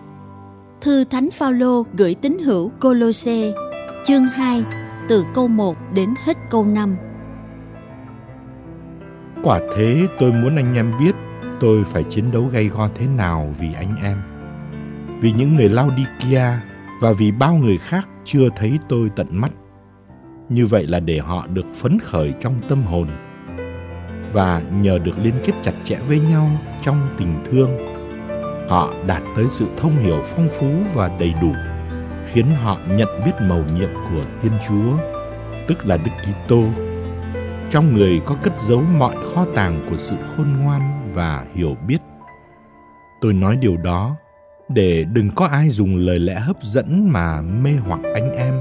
Thư 0.81 1.03
Thánh 1.03 1.29
Phaolô 1.31 1.85
gửi 1.93 2.15
tín 2.15 2.37
hữu 2.39 2.71
Colosse, 2.79 3.51
chương 4.05 4.25
2, 4.25 4.63
từ 5.07 5.25
câu 5.33 5.47
1 5.47 5.77
đến 5.93 6.13
hết 6.25 6.37
câu 6.49 6.65
5. 6.65 6.95
Quả 9.43 9.59
thế 9.75 10.07
tôi 10.19 10.31
muốn 10.31 10.55
anh 10.55 10.75
em 10.75 10.93
biết 10.99 11.11
tôi 11.59 11.83
phải 11.83 12.03
chiến 12.03 12.31
đấu 12.31 12.49
gay 12.51 12.67
go 12.67 12.89
thế 12.95 13.07
nào 13.07 13.53
vì 13.59 13.73
anh 13.73 13.95
em. 14.03 14.17
Vì 15.21 15.31
những 15.31 15.55
người 15.55 15.69
Laodikia 15.69 16.61
và 17.01 17.11
vì 17.11 17.31
bao 17.31 17.55
người 17.55 17.77
khác 17.77 18.09
chưa 18.23 18.49
thấy 18.55 18.79
tôi 18.89 19.09
tận 19.15 19.27
mắt. 19.31 19.51
Như 20.49 20.65
vậy 20.65 20.87
là 20.87 20.99
để 20.99 21.19
họ 21.19 21.47
được 21.47 21.65
phấn 21.75 21.99
khởi 21.99 22.33
trong 22.41 22.53
tâm 22.67 22.83
hồn 22.83 23.07
và 24.33 24.61
nhờ 24.71 24.97
được 24.97 25.19
liên 25.19 25.33
kết 25.43 25.53
chặt 25.63 25.73
chẽ 25.83 25.97
với 26.07 26.19
nhau 26.19 26.49
trong 26.81 27.15
tình 27.17 27.43
thương 27.45 27.99
họ 28.69 28.93
đạt 29.07 29.21
tới 29.35 29.45
sự 29.47 29.65
thông 29.77 29.97
hiểu 29.97 30.21
phong 30.25 30.47
phú 30.59 30.67
và 30.93 31.11
đầy 31.19 31.33
đủ 31.41 31.53
khiến 32.25 32.45
họ 32.63 32.77
nhận 32.89 33.07
biết 33.25 33.31
mầu 33.41 33.63
nhiệm 33.75 33.89
của 33.93 34.23
Thiên 34.41 34.51
Chúa, 34.67 34.97
tức 35.67 35.85
là 35.85 35.97
Đức 35.97 36.11
Kitô. 36.21 36.63
Trong 37.69 37.93
người 37.93 38.21
có 38.25 38.35
cất 38.43 38.53
giấu 38.67 38.81
mọi 38.81 39.15
kho 39.33 39.45
tàng 39.55 39.87
của 39.89 39.97
sự 39.97 40.15
khôn 40.27 40.47
ngoan 40.63 41.11
và 41.13 41.45
hiểu 41.53 41.75
biết. 41.87 41.97
Tôi 43.21 43.33
nói 43.33 43.57
điều 43.61 43.77
đó 43.77 44.15
để 44.69 45.05
đừng 45.13 45.29
có 45.35 45.45
ai 45.45 45.69
dùng 45.69 45.95
lời 45.95 46.19
lẽ 46.19 46.39
hấp 46.39 46.63
dẫn 46.63 47.09
mà 47.11 47.41
mê 47.41 47.71
hoặc 47.85 47.99
anh 48.13 48.31
em. 48.31 48.53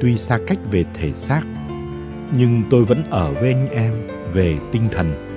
Tuy 0.00 0.18
xa 0.18 0.38
cách 0.46 0.58
về 0.70 0.84
thể 0.94 1.12
xác, 1.12 1.42
nhưng 2.36 2.62
tôi 2.70 2.84
vẫn 2.84 3.04
ở 3.10 3.34
với 3.40 3.52
anh 3.52 3.68
em 3.68 3.92
về 4.32 4.58
tinh 4.72 4.82
thần 4.92 5.32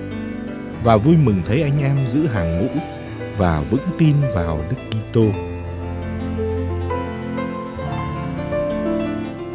và 0.84 0.98
vui 0.98 1.16
mừng 1.18 1.42
thấy 1.48 1.62
anh 1.62 1.80
em 1.80 1.98
giữ 2.08 2.26
hàng 2.26 2.60
ngũ 2.60 2.68
và 3.38 3.62
vững 3.70 3.88
tin 3.98 4.16
vào 4.34 4.60
Đức 4.70 5.00
Kitô. 5.00 5.26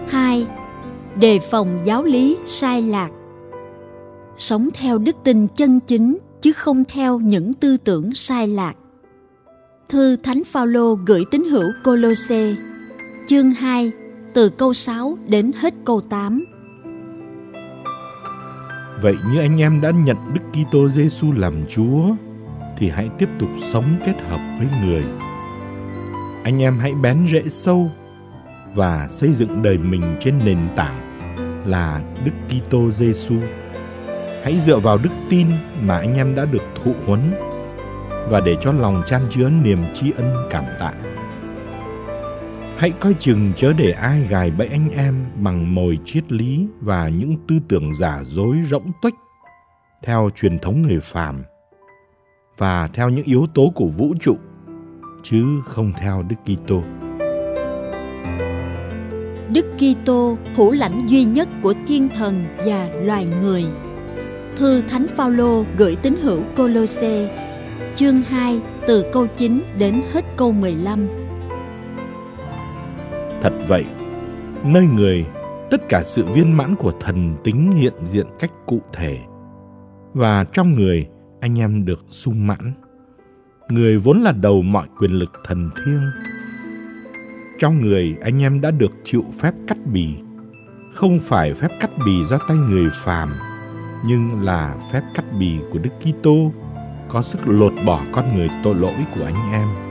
Hai, 0.09 0.47
đề 1.17 1.39
phòng 1.51 1.81
giáo 1.85 2.05
lý 2.05 2.37
sai 2.47 2.83
lạc. 2.83 3.11
Sống 4.37 4.69
theo 4.75 4.99
đức 4.99 5.17
tin 5.25 5.47
chân 5.49 5.81
chính 5.81 6.19
chứ 6.43 6.53
không 6.53 6.85
theo 6.85 7.19
những 7.19 7.55
tư 7.55 7.77
tưởng 7.77 8.15
sai 8.15 8.49
lạc. 8.49 8.75
Thư 9.89 10.17
Thánh 10.17 10.45
Phaolô 10.45 10.95
gửi 10.95 11.25
tín 11.31 11.45
hữu 11.45 11.71
Colosse, 11.85 12.55
chương 13.29 13.51
2, 13.51 13.93
từ 14.35 14.49
câu 14.49 14.75
6 14.75 15.19
đến 15.29 15.53
hết 15.55 15.75
câu 15.85 16.01
8. 16.01 16.45
Vậy 19.03 19.17
như 19.33 19.41
anh 19.41 19.61
em 19.61 19.81
đã 19.81 19.91
nhận 19.91 20.17
Đức 20.35 20.41
Kitô 20.53 20.89
Giêsu 20.89 21.33
làm 21.33 21.67
Chúa, 21.69 22.03
thì 22.79 22.89
hãy 22.89 23.09
tiếp 23.19 23.29
tục 23.39 23.49
sống 23.59 23.85
kết 24.05 24.15
hợp 24.29 24.41
với 24.59 24.69
người. 24.85 25.05
Anh 26.45 26.63
em 26.63 26.79
hãy 26.79 26.95
bén 26.95 27.27
rễ 27.33 27.43
sâu 27.49 27.91
và 28.75 29.09
xây 29.11 29.35
dựng 29.35 29.63
đời 29.63 29.79
mình 29.79 30.03
trên 30.21 30.39
nền 30.45 30.59
tảng 30.77 31.01
là 31.67 32.03
Đức 32.25 32.33
Kitô 32.49 32.91
Giêsu. 32.91 33.35
Hãy 34.45 34.59
dựa 34.59 34.79
vào 34.79 34.99
đức 34.99 35.11
tin 35.31 35.47
mà 35.83 35.99
anh 35.99 36.15
em 36.15 36.35
đã 36.35 36.45
được 36.45 36.63
thụ 36.85 36.93
huấn 37.07 37.21
và 38.29 38.41
để 38.41 38.57
cho 38.61 38.73
lòng 38.73 39.03
chan 39.07 39.23
chứa 39.31 39.51
niềm 39.51 39.83
tri 39.95 40.13
ân 40.17 40.35
cảm 40.51 40.65
tạ. 40.79 40.93
Hãy 42.81 42.91
coi 42.91 43.15
chừng 43.19 43.53
chớ 43.57 43.73
để 43.73 43.91
ai 43.91 44.27
gài 44.31 44.51
bẫy 44.51 44.67
anh 44.67 44.91
em 44.91 45.27
bằng 45.37 45.75
mồi 45.75 45.99
triết 46.05 46.33
lý 46.33 46.67
và 46.81 47.09
những 47.09 47.37
tư 47.49 47.57
tưởng 47.69 47.93
giả 47.93 48.23
dối 48.25 48.57
rỗng 48.67 48.91
tuếch 49.03 49.15
theo 50.03 50.31
truyền 50.35 50.59
thống 50.59 50.83
người 50.83 51.01
phàm 51.03 51.43
và 52.59 52.87
theo 52.87 53.09
những 53.09 53.25
yếu 53.25 53.47
tố 53.55 53.73
của 53.75 53.87
vũ 53.87 54.15
trụ 54.21 54.37
chứ 55.23 55.45
không 55.65 55.93
theo 56.01 56.23
Đức 56.29 56.37
Kitô. 56.45 56.83
Đức 59.53 59.67
Kitô 59.79 60.37
thủ 60.57 60.73
lãnh 60.73 61.07
duy 61.09 61.25
nhất 61.25 61.49
của 61.63 61.75
thiên 61.89 62.09
thần 62.09 62.47
và 62.57 62.89
loài 63.03 63.27
người. 63.43 63.65
Thư 64.57 64.83
Thánh 64.91 65.07
Phaolô 65.17 65.65
gửi 65.77 65.97
tín 65.97 66.17
hữu 66.23 66.43
Colosse, 66.57 67.39
chương 67.95 68.23
2 68.23 68.61
từ 68.87 69.05
câu 69.13 69.27
9 69.37 69.63
đến 69.79 70.03
hết 70.13 70.25
câu 70.37 70.53
15 70.53 71.30
Thật 73.41 73.53
vậy, 73.69 73.85
nơi 74.65 74.87
người 74.87 75.27
tất 75.71 75.89
cả 75.89 76.03
sự 76.05 76.25
viên 76.25 76.57
mãn 76.57 76.75
của 76.77 76.93
thần 77.01 77.37
tính 77.45 77.71
hiện 77.71 77.95
diện 78.07 78.27
cách 78.39 78.53
cụ 78.67 78.81
thể. 78.93 79.19
Và 80.15 80.45
trong 80.45 80.75
người, 80.75 81.09
anh 81.41 81.59
em 81.59 81.85
được 81.85 82.05
sung 82.09 82.47
mãn. 82.47 82.73
Người 83.69 83.99
vốn 83.99 84.21
là 84.21 84.33
đầu 84.33 84.63
mọi 84.63 84.87
quyền 84.99 85.11
lực 85.11 85.33
thần 85.45 85.71
thiêng. 85.85 86.03
Trong 87.59 87.81
người, 87.81 88.17
anh 88.23 88.43
em 88.43 88.61
đã 88.61 88.71
được 88.71 88.93
chịu 89.05 89.25
phép 89.41 89.55
cắt 89.69 89.79
bì, 89.93 90.15
không 90.93 91.19
phải 91.21 91.55
phép 91.55 91.69
cắt 91.81 91.91
bì 92.07 92.25
do 92.25 92.39
tay 92.49 92.57
người 92.57 92.89
phàm, 92.93 93.35
nhưng 94.07 94.43
là 94.43 94.77
phép 94.93 95.03
cắt 95.15 95.25
bì 95.39 95.59
của 95.71 95.79
Đức 95.79 95.91
Kitô 96.01 96.53
có 97.09 97.23
sức 97.23 97.41
lột 97.45 97.73
bỏ 97.87 98.03
con 98.13 98.37
người 98.37 98.49
tội 98.65 98.75
lỗi 98.75 98.95
của 99.15 99.25
anh 99.25 99.53
em. 99.53 99.90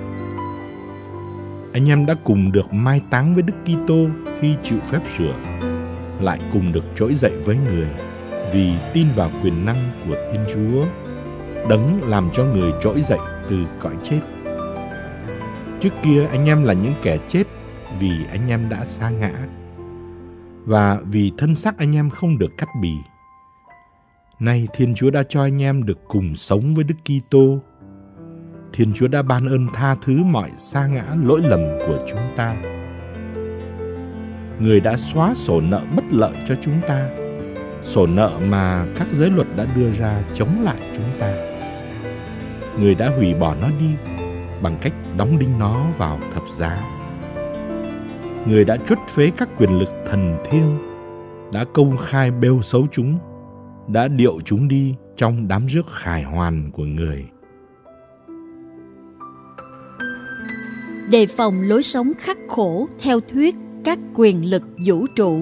Anh 1.74 1.90
em 1.90 2.06
đã 2.06 2.14
cùng 2.24 2.52
được 2.52 2.74
mai 2.74 3.02
táng 3.10 3.34
với 3.34 3.44
Đức 3.44 3.54
Kitô 3.66 4.08
khi 4.40 4.56
chịu 4.64 4.80
phép 4.90 5.00
sửa, 5.18 5.34
lại 6.22 6.40
cùng 6.54 6.72
được 6.72 6.84
trỗi 6.96 7.16
dậy 7.16 7.32
với 7.46 7.58
người 7.58 7.88
vì 8.54 8.74
tin 8.94 9.08
vào 9.16 9.32
quyền 9.44 9.66
năng 9.66 9.92
của 10.08 10.16
Thiên 10.32 10.42
Chúa, 10.54 10.86
đấng 11.70 12.10
làm 12.10 12.30
cho 12.34 12.46
người 12.46 12.72
trỗi 12.82 13.02
dậy 13.02 13.20
từ 13.50 13.58
cõi 13.80 13.94
chết. 14.04 14.20
Trước 15.80 15.94
kia 16.04 16.28
anh 16.32 16.46
em 16.46 16.64
là 16.64 16.74
những 16.74 16.94
kẻ 17.02 17.18
chết 17.28 17.44
vì 18.00 18.12
anh 18.32 18.50
em 18.50 18.70
đã 18.70 18.86
sa 18.86 19.10
ngã 19.10 19.34
và 20.66 21.00
vì 21.06 21.32
thân 21.38 21.56
xác 21.56 21.78
anh 21.78 21.96
em 21.96 22.10
không 22.10 22.38
được 22.38 22.58
cắt 22.58 22.70
bì. 22.82 22.94
Nay 24.40 24.68
Thiên 24.74 24.96
Chúa 24.96 25.10
đã 25.10 25.24
cho 25.30 25.42
anh 25.42 25.62
em 25.62 25.86
được 25.86 25.98
cùng 26.08 26.36
sống 26.36 26.76
với 26.76 26.84
Đức 26.84 26.96
Kitô. 27.06 27.60
Thiên 28.74 28.94
Chúa 28.94 29.08
đã 29.08 29.22
ban 29.22 29.48
ơn 29.48 29.68
tha 29.74 29.96
thứ 30.02 30.24
mọi 30.24 30.52
sa 30.56 30.88
ngã 30.88 31.06
lỗi 31.24 31.42
lầm 31.44 31.60
của 31.88 32.06
chúng 32.08 32.20
ta. 32.36 32.56
Người 34.60 34.80
đã 34.80 34.98
xóa 34.98 35.34
sổ 35.36 35.62
nợ 35.62 35.82
bất 35.96 36.04
lợi 36.10 36.34
cho 36.48 36.56
chúng 36.62 36.82
ta, 36.88 37.10
sổ 37.84 38.08
nợ 38.08 38.40
mà 38.48 38.86
các 38.96 39.08
giới 39.14 39.32
luật 39.32 39.48
đã 39.56 39.66
đưa 39.76 39.92
ra 39.92 40.24
chống 40.34 40.62
lại 40.62 40.78
chúng 40.94 41.20
ta. 41.20 41.34
Người 42.80 42.96
đã 42.96 43.10
hủy 43.10 43.34
bỏ 43.34 43.56
nó 43.62 43.68
đi 43.80 43.90
bằng 44.62 44.78
cách 44.82 44.94
đóng 45.18 45.40
đinh 45.40 45.60
nó 45.60 45.86
vào 45.98 46.20
thập 46.34 46.44
giá. 46.52 46.82
Người 48.48 48.66
đã 48.66 48.78
chuất 48.78 49.00
phế 49.10 49.32
các 49.38 49.50
quyền 49.58 49.80
lực 49.80 49.90
thần 50.10 50.38
thiêng, 50.50 50.78
đã 51.54 51.66
công 51.74 51.98
khai 51.98 52.32
bêu 52.32 52.62
xấu 52.62 52.88
chúng, 52.92 53.20
đã 53.88 54.08
điệu 54.08 54.40
chúng 54.46 54.68
đi 54.68 54.96
trong 55.18 55.48
đám 55.48 55.66
rước 55.66 55.88
khải 55.92 56.24
hoàn 56.24 56.72
của 56.72 56.84
người. 56.84 57.26
Đề 61.10 61.28
phòng 61.28 61.62
lối 61.62 61.84
sống 61.84 62.12
khắc 62.20 62.38
khổ 62.48 62.88
theo 63.02 63.20
thuyết 63.20 63.56
các 63.84 64.00
quyền 64.16 64.50
lực 64.50 64.64
vũ 64.86 65.06
trụ. 65.16 65.42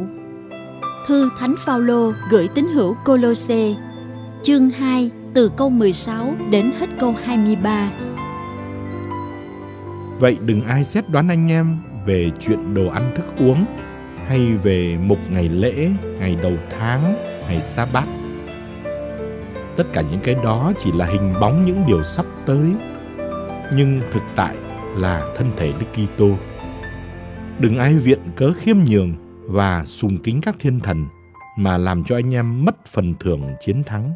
Thư 1.08 1.30
Thánh 1.40 1.56
Phaolô 1.66 2.12
gửi 2.32 2.48
tín 2.56 2.66
hữu 2.66 2.96
Colosse, 3.06 3.76
chương 4.44 4.70
2 4.70 5.12
từ 5.34 5.52
câu 5.58 5.70
16 5.70 6.36
đến 6.52 6.72
hết 6.80 6.90
câu 7.00 7.16
23. 7.24 7.92
Vậy 10.20 10.38
đừng 10.46 10.64
ai 10.64 10.86
xét 10.86 11.10
đoán 11.10 11.30
anh 11.30 11.52
em 11.52 11.78
về 12.06 12.32
chuyện 12.40 12.74
đồ 12.74 12.88
ăn 12.88 13.12
thức 13.16 13.26
uống 13.40 13.66
hay 14.28 14.40
về 14.64 14.98
mục 15.06 15.20
ngày 15.30 15.48
lễ, 15.48 15.90
ngày 16.20 16.38
đầu 16.44 16.54
tháng, 16.80 17.04
ngày 17.48 17.64
sa 17.64 17.86
bát. 17.86 18.08
Tất 19.76 19.94
cả 19.94 20.02
những 20.12 20.20
cái 20.24 20.36
đó 20.44 20.74
chỉ 20.78 20.92
là 20.92 21.06
hình 21.06 21.34
bóng 21.42 21.66
những 21.66 21.84
điều 21.88 22.04
sắp 22.04 22.26
tới, 22.46 22.72
nhưng 23.76 24.02
thực 24.12 24.24
tại 24.36 24.56
là 24.98 25.34
thân 25.36 25.52
thể 25.58 25.74
Đức 25.80 25.86
Kitô. 25.94 26.38
Đừng 27.60 27.78
ai 27.78 27.94
viện 27.94 28.20
cớ 28.36 28.54
khiêm 28.54 28.78
nhường 28.90 29.14
và 29.48 29.86
sùng 29.86 30.18
kính 30.18 30.42
các 30.42 30.56
thiên 30.60 30.80
thần 30.80 31.06
mà 31.58 31.78
làm 31.78 32.04
cho 32.04 32.16
anh 32.16 32.36
em 32.36 32.66
mất 32.66 32.86
phần 32.86 33.14
thưởng 33.20 33.42
chiến 33.60 33.84
thắng. 33.84 34.12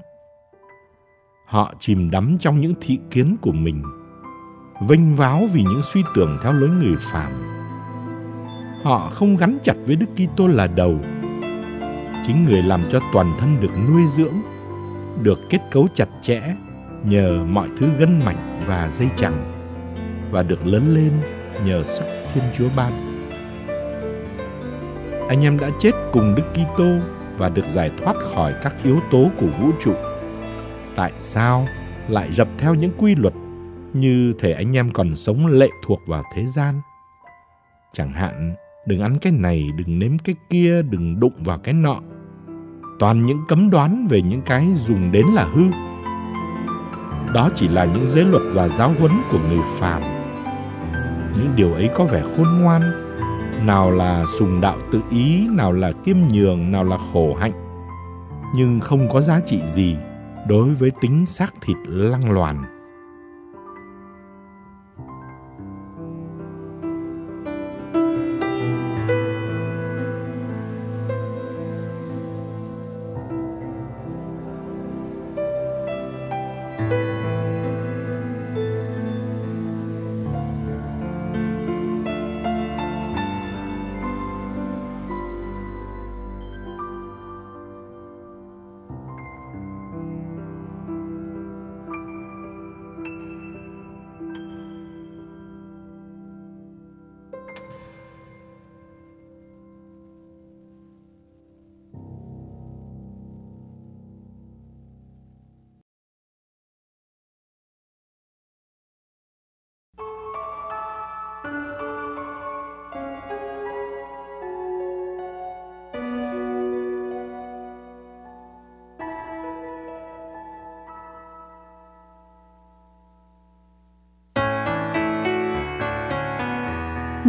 Họ 1.45 1.73
chìm 1.79 2.11
đắm 2.11 2.37
trong 2.39 2.61
những 2.61 2.73
thị 2.81 2.99
kiến 3.11 3.35
của 3.41 3.51
mình, 3.51 3.83
vênh 4.87 5.15
váo 5.15 5.45
vì 5.53 5.63
những 5.63 5.81
suy 5.83 6.03
tưởng 6.15 6.37
theo 6.43 6.53
lối 6.53 6.69
người 6.69 6.95
phàm. 6.99 7.31
Họ 8.83 9.09
không 9.13 9.37
gắn 9.37 9.57
chặt 9.63 9.75
với 9.87 9.95
Đức 9.95 10.05
Kitô 10.15 10.47
là 10.47 10.67
đầu. 10.67 10.99
Chính 12.27 12.45
người 12.45 12.63
làm 12.63 12.81
cho 12.91 12.99
toàn 13.13 13.33
thân 13.39 13.57
được 13.61 13.71
nuôi 13.89 14.01
dưỡng, 14.07 14.41
được 15.23 15.39
kết 15.49 15.59
cấu 15.71 15.87
chặt 15.93 16.09
chẽ 16.21 16.55
nhờ 17.05 17.45
mọi 17.49 17.69
thứ 17.77 17.89
gân 17.99 18.19
mạch 18.25 18.37
và 18.65 18.89
dây 18.93 19.09
chằng 19.15 19.50
và 20.31 20.43
được 20.43 20.65
lớn 20.65 20.95
lên 20.95 21.11
nhờ 21.65 21.83
sắc 21.83 22.05
Thiên 22.33 22.43
Chúa 22.53 22.69
ban. 22.75 22.91
Anh 25.29 25.41
em 25.41 25.59
đã 25.59 25.69
chết 25.79 25.91
cùng 26.11 26.35
Đức 26.35 26.43
Kitô 26.53 26.89
và 27.37 27.49
được 27.49 27.65
giải 27.67 27.91
thoát 28.03 28.15
khỏi 28.35 28.53
các 28.61 28.75
yếu 28.83 28.99
tố 29.11 29.29
của 29.39 29.47
vũ 29.59 29.71
trụ. 29.79 29.93
Tại 30.95 31.11
sao 31.19 31.67
lại 32.07 32.31
dập 32.31 32.47
theo 32.57 32.75
những 32.75 32.91
quy 32.97 33.15
luật 33.15 33.33
như 33.93 34.33
thể 34.39 34.51
anh 34.51 34.77
em 34.77 34.91
còn 34.91 35.15
sống 35.15 35.47
lệ 35.47 35.67
thuộc 35.85 35.99
vào 36.07 36.23
thế 36.35 36.45
gian? 36.45 36.81
Chẳng 37.93 38.11
hạn, 38.11 38.55
đừng 38.87 39.01
ăn 39.01 39.17
cái 39.21 39.33
này, 39.33 39.69
đừng 39.77 39.99
nếm 39.99 40.17
cái 40.17 40.35
kia, 40.49 40.81
đừng 40.81 41.19
đụng 41.19 41.33
vào 41.37 41.57
cái 41.57 41.73
nọ. 41.73 41.99
Toàn 42.99 43.25
những 43.25 43.39
cấm 43.47 43.69
đoán 43.69 44.07
về 44.09 44.21
những 44.21 44.41
cái 44.41 44.67
dùng 44.75 45.11
đến 45.11 45.25
là 45.33 45.43
hư. 45.43 45.63
Đó 47.33 47.49
chỉ 47.55 47.67
là 47.67 47.85
những 47.85 48.07
giới 48.07 48.25
luật 48.25 48.43
và 48.53 48.67
giáo 48.67 48.93
huấn 48.99 49.11
của 49.31 49.39
người 49.39 49.61
phàm. 49.79 50.20
Những 51.37 51.55
điều 51.55 51.73
ấy 51.73 51.89
có 51.95 52.05
vẻ 52.05 52.23
khôn 52.37 52.47
ngoan, 52.61 52.81
nào 53.67 53.91
là 53.91 54.25
sùng 54.39 54.61
đạo 54.61 54.77
tự 54.91 55.01
ý, 55.11 55.47
nào 55.51 55.71
là 55.71 55.91
kiêm 56.05 56.17
nhường, 56.33 56.71
nào 56.71 56.83
là 56.83 56.97
khổ 57.13 57.35
hạnh, 57.39 57.51
nhưng 58.55 58.79
không 58.79 59.09
có 59.09 59.21
giá 59.21 59.39
trị 59.45 59.61
gì 59.67 59.95
đối 60.47 60.69
với 60.69 60.91
tính 61.01 61.25
xác 61.25 61.53
thịt 61.61 61.77
lăng 61.85 62.31
loàn. 62.31 62.80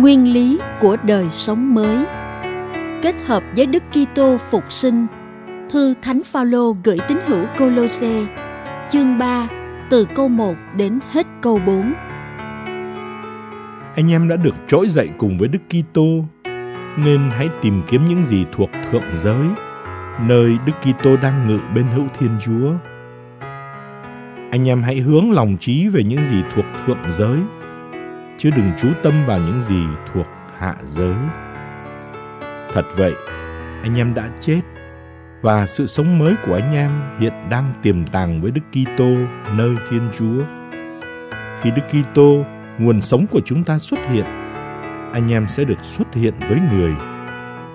Nguyên 0.03 0.33
lý 0.33 0.59
của 0.81 0.97
đời 1.05 1.31
sống 1.31 1.75
mới. 1.75 2.05
Kết 3.03 3.15
hợp 3.27 3.43
với 3.57 3.67
Đức 3.67 3.83
Kitô 3.93 4.37
phục 4.51 4.73
sinh, 4.73 5.07
thư 5.71 5.95
Thánh 6.03 6.23
Phaolô 6.25 6.77
gửi 6.85 6.99
tín 7.09 7.19
hữu 7.27 7.45
Colosse, 7.59 8.27
chương 8.91 9.19
3 9.19 9.49
từ 9.91 10.07
câu 10.15 10.29
1 10.29 10.55
đến 10.77 10.99
hết 11.11 11.27
câu 11.43 11.61
4 11.67 11.93
Anh 13.97 14.11
em 14.11 14.29
đã 14.29 14.37
được 14.37 14.55
trỗi 14.67 14.88
dậy 14.88 15.11
cùng 15.19 15.38
với 15.38 15.49
Đức 15.49 15.59
Kitô, 15.69 16.25
nên 17.05 17.21
hãy 17.31 17.49
tìm 17.62 17.83
kiếm 17.88 18.05
những 18.09 18.23
gì 18.23 18.45
thuộc 18.53 18.71
thượng 18.91 19.17
giới, 19.17 19.47
nơi 20.21 20.57
Đức 20.67 20.73
Kitô 20.83 21.17
đang 21.17 21.49
ngự 21.49 21.59
bên 21.75 21.85
hữu 21.85 22.05
Thiên 22.19 22.31
Chúa. 22.41 22.73
Anh 24.51 24.69
em 24.69 24.83
hãy 24.83 24.97
hướng 24.97 25.33
lòng 25.33 25.57
trí 25.61 25.88
về 25.88 26.03
những 26.03 26.25
gì 26.25 26.43
thuộc 26.55 26.65
thượng 26.87 27.12
giới 27.12 27.38
chứ 28.43 28.51
đừng 28.57 28.71
chú 28.77 28.89
tâm 29.03 29.27
vào 29.27 29.39
những 29.39 29.61
gì 29.61 29.85
thuộc 30.13 30.27
hạ 30.59 30.75
giới. 30.87 31.15
Thật 32.73 32.83
vậy, 32.97 33.15
anh 33.83 33.99
em 33.99 34.15
đã 34.15 34.29
chết 34.41 34.61
và 35.43 35.67
sự 35.67 35.87
sống 35.87 36.19
mới 36.19 36.35
của 36.47 36.55
anh 36.55 36.75
em 36.75 36.91
hiện 37.19 37.33
đang 37.51 37.73
tiềm 37.83 38.07
tàng 38.07 38.41
với 38.41 38.51
Đức 38.51 38.61
Kitô 38.73 39.09
nơi 39.53 39.75
Thiên 39.91 40.09
Chúa. 40.13 40.45
Khi 41.61 41.71
Đức 41.71 41.83
Kitô, 41.89 42.45
nguồn 42.79 43.01
sống 43.01 43.27
của 43.27 43.41
chúng 43.45 43.65
ta 43.65 43.79
xuất 43.79 44.01
hiện, 44.11 44.25
anh 45.13 45.33
em 45.33 45.49
sẽ 45.49 45.65
được 45.65 45.85
xuất 45.85 46.15
hiện 46.15 46.35
với 46.49 46.59
người 46.73 46.93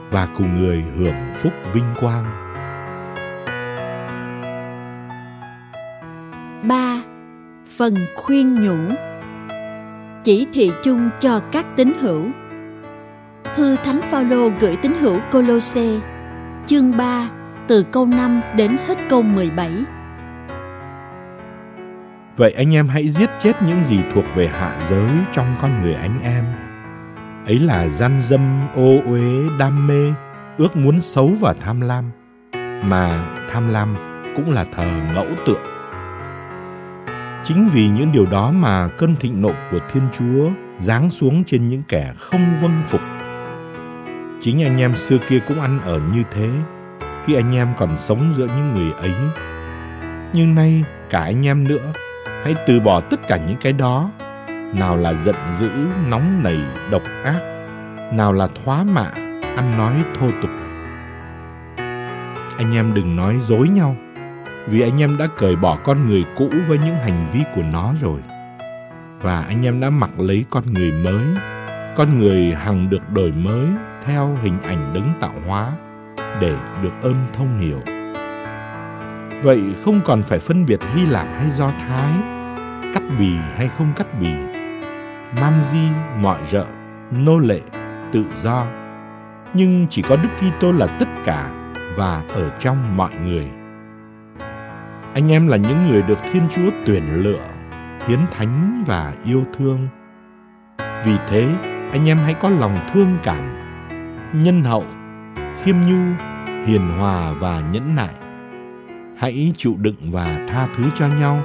và 0.09 0.27
cùng 0.37 0.59
người 0.59 0.83
hưởng 0.95 1.33
phúc 1.35 1.53
vinh 1.73 1.93
quang. 1.99 2.25
3. 6.67 7.01
Phần 7.77 7.95
khuyên 8.15 8.55
nhủ 8.65 8.95
chỉ 10.27 10.47
thị 10.53 10.71
chung 10.83 11.09
cho 11.19 11.39
các 11.51 11.65
tín 11.75 11.93
hữu. 11.99 12.25
Thư 13.55 13.75
Thánh 13.75 14.01
Phaolô 14.11 14.49
gửi 14.59 14.75
tín 14.75 14.93
hữu 14.93 15.19
Colosse, 15.31 15.99
chương 16.65 16.97
3, 16.97 17.29
từ 17.67 17.83
câu 17.83 18.05
5 18.05 18.41
đến 18.55 18.77
hết 18.87 18.97
câu 19.09 19.21
17. 19.21 19.71
Vậy 22.37 22.53
anh 22.57 22.75
em 22.75 22.87
hãy 22.87 23.09
giết 23.09 23.29
chết 23.39 23.53
những 23.61 23.83
gì 23.83 23.99
thuộc 24.13 24.25
về 24.35 24.47
hạ 24.47 24.81
giới 24.89 25.09
trong 25.33 25.55
con 25.61 25.81
người 25.81 25.93
anh 25.93 26.19
em. 26.23 26.45
Ấy 27.45 27.59
là 27.59 27.87
gian 27.87 28.19
dâm, 28.19 28.67
ô 28.75 28.97
uế, 29.05 29.57
đam 29.59 29.87
mê, 29.87 30.13
ước 30.57 30.75
muốn 30.75 30.99
xấu 30.99 31.31
và 31.39 31.53
tham 31.59 31.81
lam. 31.81 32.11
Mà 32.83 33.25
tham 33.49 33.69
lam 33.69 33.95
cũng 34.35 34.51
là 34.51 34.63
thờ 34.63 34.87
ngẫu 35.13 35.27
tượng. 35.45 35.66
Chính 37.47 37.69
vì 37.73 37.87
những 37.87 38.11
điều 38.11 38.25
đó 38.25 38.51
mà 38.51 38.87
cơn 38.87 39.15
thịnh 39.15 39.41
nộ 39.41 39.51
của 39.71 39.79
Thiên 39.91 40.03
Chúa 40.13 40.49
giáng 40.79 41.11
xuống 41.11 41.43
trên 41.43 41.67
những 41.67 41.83
kẻ 41.87 42.13
không 42.17 42.45
vâng 42.61 42.81
phục. 42.87 43.01
Chính 44.41 44.63
anh 44.63 44.81
em 44.81 44.95
xưa 44.95 45.17
kia 45.29 45.39
cũng 45.47 45.61
ăn 45.61 45.79
ở 45.81 45.99
như 46.13 46.23
thế, 46.31 46.49
khi 47.25 47.35
anh 47.35 47.55
em 47.55 47.67
còn 47.77 47.97
sống 47.97 48.33
giữa 48.37 48.45
những 48.45 48.73
người 48.73 48.91
ấy. 48.91 49.13
Nhưng 50.33 50.55
nay 50.55 50.83
cả 51.09 51.19
anh 51.19 51.45
em 51.45 51.67
nữa, 51.67 51.93
hãy 52.25 52.55
từ 52.67 52.79
bỏ 52.79 53.01
tất 53.01 53.27
cả 53.27 53.37
những 53.47 53.57
cái 53.61 53.73
đó. 53.73 54.11
Nào 54.73 54.97
là 54.97 55.13
giận 55.13 55.35
dữ, 55.53 55.69
nóng 56.07 56.43
nảy, 56.43 56.59
độc 56.91 57.03
ác, 57.23 57.39
nào 58.13 58.33
là 58.33 58.47
thoá 58.63 58.83
mạ, 58.83 59.11
ăn 59.55 59.77
nói 59.77 59.93
thô 60.19 60.27
tục. 60.41 60.51
Anh 62.57 62.75
em 62.75 62.93
đừng 62.93 63.15
nói 63.15 63.37
dối 63.41 63.69
nhau, 63.69 63.95
vì 64.67 64.81
anh 64.81 65.01
em 65.01 65.17
đã 65.17 65.27
cởi 65.37 65.55
bỏ 65.55 65.77
con 65.83 66.07
người 66.07 66.25
cũ 66.35 66.49
với 66.67 66.77
những 66.77 66.95
hành 66.95 67.27
vi 67.33 67.43
của 67.55 67.63
nó 67.71 67.93
rồi. 67.95 68.19
Và 69.21 69.41
anh 69.41 69.65
em 69.65 69.79
đã 69.79 69.89
mặc 69.89 70.19
lấy 70.19 70.45
con 70.49 70.63
người 70.73 70.91
mới, 70.91 71.25
con 71.95 72.19
người 72.19 72.53
hằng 72.53 72.89
được 72.89 73.09
đổi 73.13 73.31
mới 73.31 73.67
theo 74.05 74.37
hình 74.41 74.61
ảnh 74.61 74.91
đấng 74.93 75.13
tạo 75.19 75.33
hóa 75.47 75.71
để 76.41 76.55
được 76.83 76.93
ơn 77.01 77.15
thông 77.33 77.59
hiểu. 77.59 77.81
Vậy 79.43 79.61
không 79.85 80.01
còn 80.05 80.23
phải 80.23 80.39
phân 80.39 80.65
biệt 80.65 80.79
hy 80.95 81.05
lạp 81.05 81.27
hay 81.37 81.51
do 81.51 81.71
thái, 81.71 82.11
cắt 82.93 83.03
bì 83.19 83.35
hay 83.55 83.69
không 83.77 83.93
cắt 83.95 84.07
bì, 84.21 84.33
man 85.41 85.63
di, 85.63 85.87
mọi 86.17 86.39
rợ, 86.45 86.65
nô 87.11 87.39
lệ, 87.39 87.61
tự 88.11 88.25
do. 88.35 88.65
Nhưng 89.53 89.87
chỉ 89.89 90.01
có 90.01 90.15
đức 90.15 90.29
kitô 90.37 90.71
là 90.71 90.87
tất 90.99 91.07
cả 91.23 91.51
và 91.95 92.23
ở 92.33 92.49
trong 92.59 92.97
mọi 92.97 93.11
người 93.25 93.56
anh 95.17 95.31
em 95.31 95.47
là 95.47 95.57
những 95.57 95.89
người 95.89 96.01
được 96.01 96.17
thiên 96.31 96.43
chúa 96.49 96.71
tuyển 96.85 97.03
lựa, 97.23 97.41
hiến 98.07 98.19
thánh 98.31 98.83
và 98.87 99.13
yêu 99.25 99.43
thương. 99.53 99.87
Vì 100.77 101.17
thế, 101.27 101.49
anh 101.91 102.09
em 102.09 102.17
hãy 102.17 102.33
có 102.33 102.49
lòng 102.49 102.79
thương 102.93 103.17
cảm, 103.23 103.41
nhân 104.33 104.63
hậu, 104.63 104.85
khiêm 105.63 105.75
nhu, 105.87 106.23
hiền 106.65 106.89
hòa 106.97 107.31
và 107.31 107.61
nhẫn 107.71 107.95
nại. 107.95 108.13
Hãy 109.17 109.53
chịu 109.57 109.75
đựng 109.77 110.11
và 110.11 110.45
tha 110.47 110.67
thứ 110.75 110.83
cho 110.95 111.07
nhau. 111.07 111.41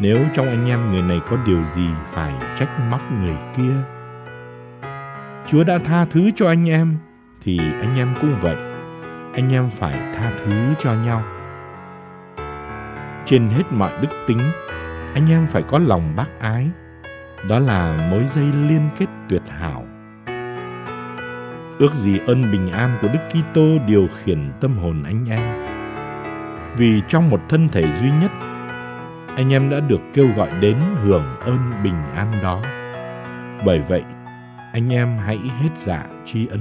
Nếu 0.00 0.18
trong 0.34 0.48
anh 0.48 0.68
em 0.68 0.90
người 0.90 1.02
này 1.02 1.20
có 1.30 1.36
điều 1.46 1.64
gì 1.64 1.88
phải 2.06 2.32
trách 2.58 2.80
móc 2.90 3.00
người 3.12 3.36
kia, 3.56 3.74
chúa 5.46 5.64
đã 5.64 5.78
tha 5.78 6.04
thứ 6.04 6.30
cho 6.34 6.48
anh 6.48 6.68
em, 6.68 6.96
thì 7.42 7.58
anh 7.58 7.98
em 7.98 8.14
cũng 8.20 8.34
vậy. 8.40 8.56
Anh 9.34 9.52
em 9.52 9.70
phải 9.70 10.14
tha 10.14 10.32
thứ 10.38 10.52
cho 10.78 10.94
nhau 10.94 11.22
trên 13.28 13.48
hết 13.48 13.72
mọi 13.72 13.92
đức 14.02 14.08
tính, 14.26 14.40
anh 15.14 15.30
em 15.30 15.46
phải 15.46 15.62
có 15.62 15.78
lòng 15.78 16.12
bác 16.16 16.40
ái. 16.40 16.66
Đó 17.48 17.58
là 17.58 18.08
mối 18.10 18.26
dây 18.26 18.44
liên 18.44 18.90
kết 18.96 19.06
tuyệt 19.28 19.42
hảo. 19.48 19.84
Ước 21.78 21.94
gì 21.94 22.18
ơn 22.26 22.52
bình 22.52 22.70
an 22.70 22.98
của 23.02 23.08
đức 23.08 23.18
kitô 23.28 23.78
điều 23.86 24.08
khiển 24.22 24.38
tâm 24.60 24.78
hồn 24.78 25.02
anh 25.04 25.24
em. 25.30 25.68
Vì 26.76 27.02
trong 27.08 27.30
một 27.30 27.40
thân 27.48 27.68
thể 27.68 27.92
duy 27.92 28.10
nhất, 28.22 28.30
anh 29.36 29.52
em 29.52 29.70
đã 29.70 29.80
được 29.80 30.00
kêu 30.14 30.28
gọi 30.36 30.48
đến 30.60 30.76
hưởng 31.02 31.36
ơn 31.40 31.82
bình 31.84 32.02
an 32.14 32.32
đó. 32.42 32.62
Bởi 33.66 33.78
vậy, 33.88 34.04
anh 34.72 34.92
em 34.92 35.18
hãy 35.26 35.38
hết 35.60 35.70
dạ 35.74 36.04
tri 36.24 36.46
ân. 36.46 36.60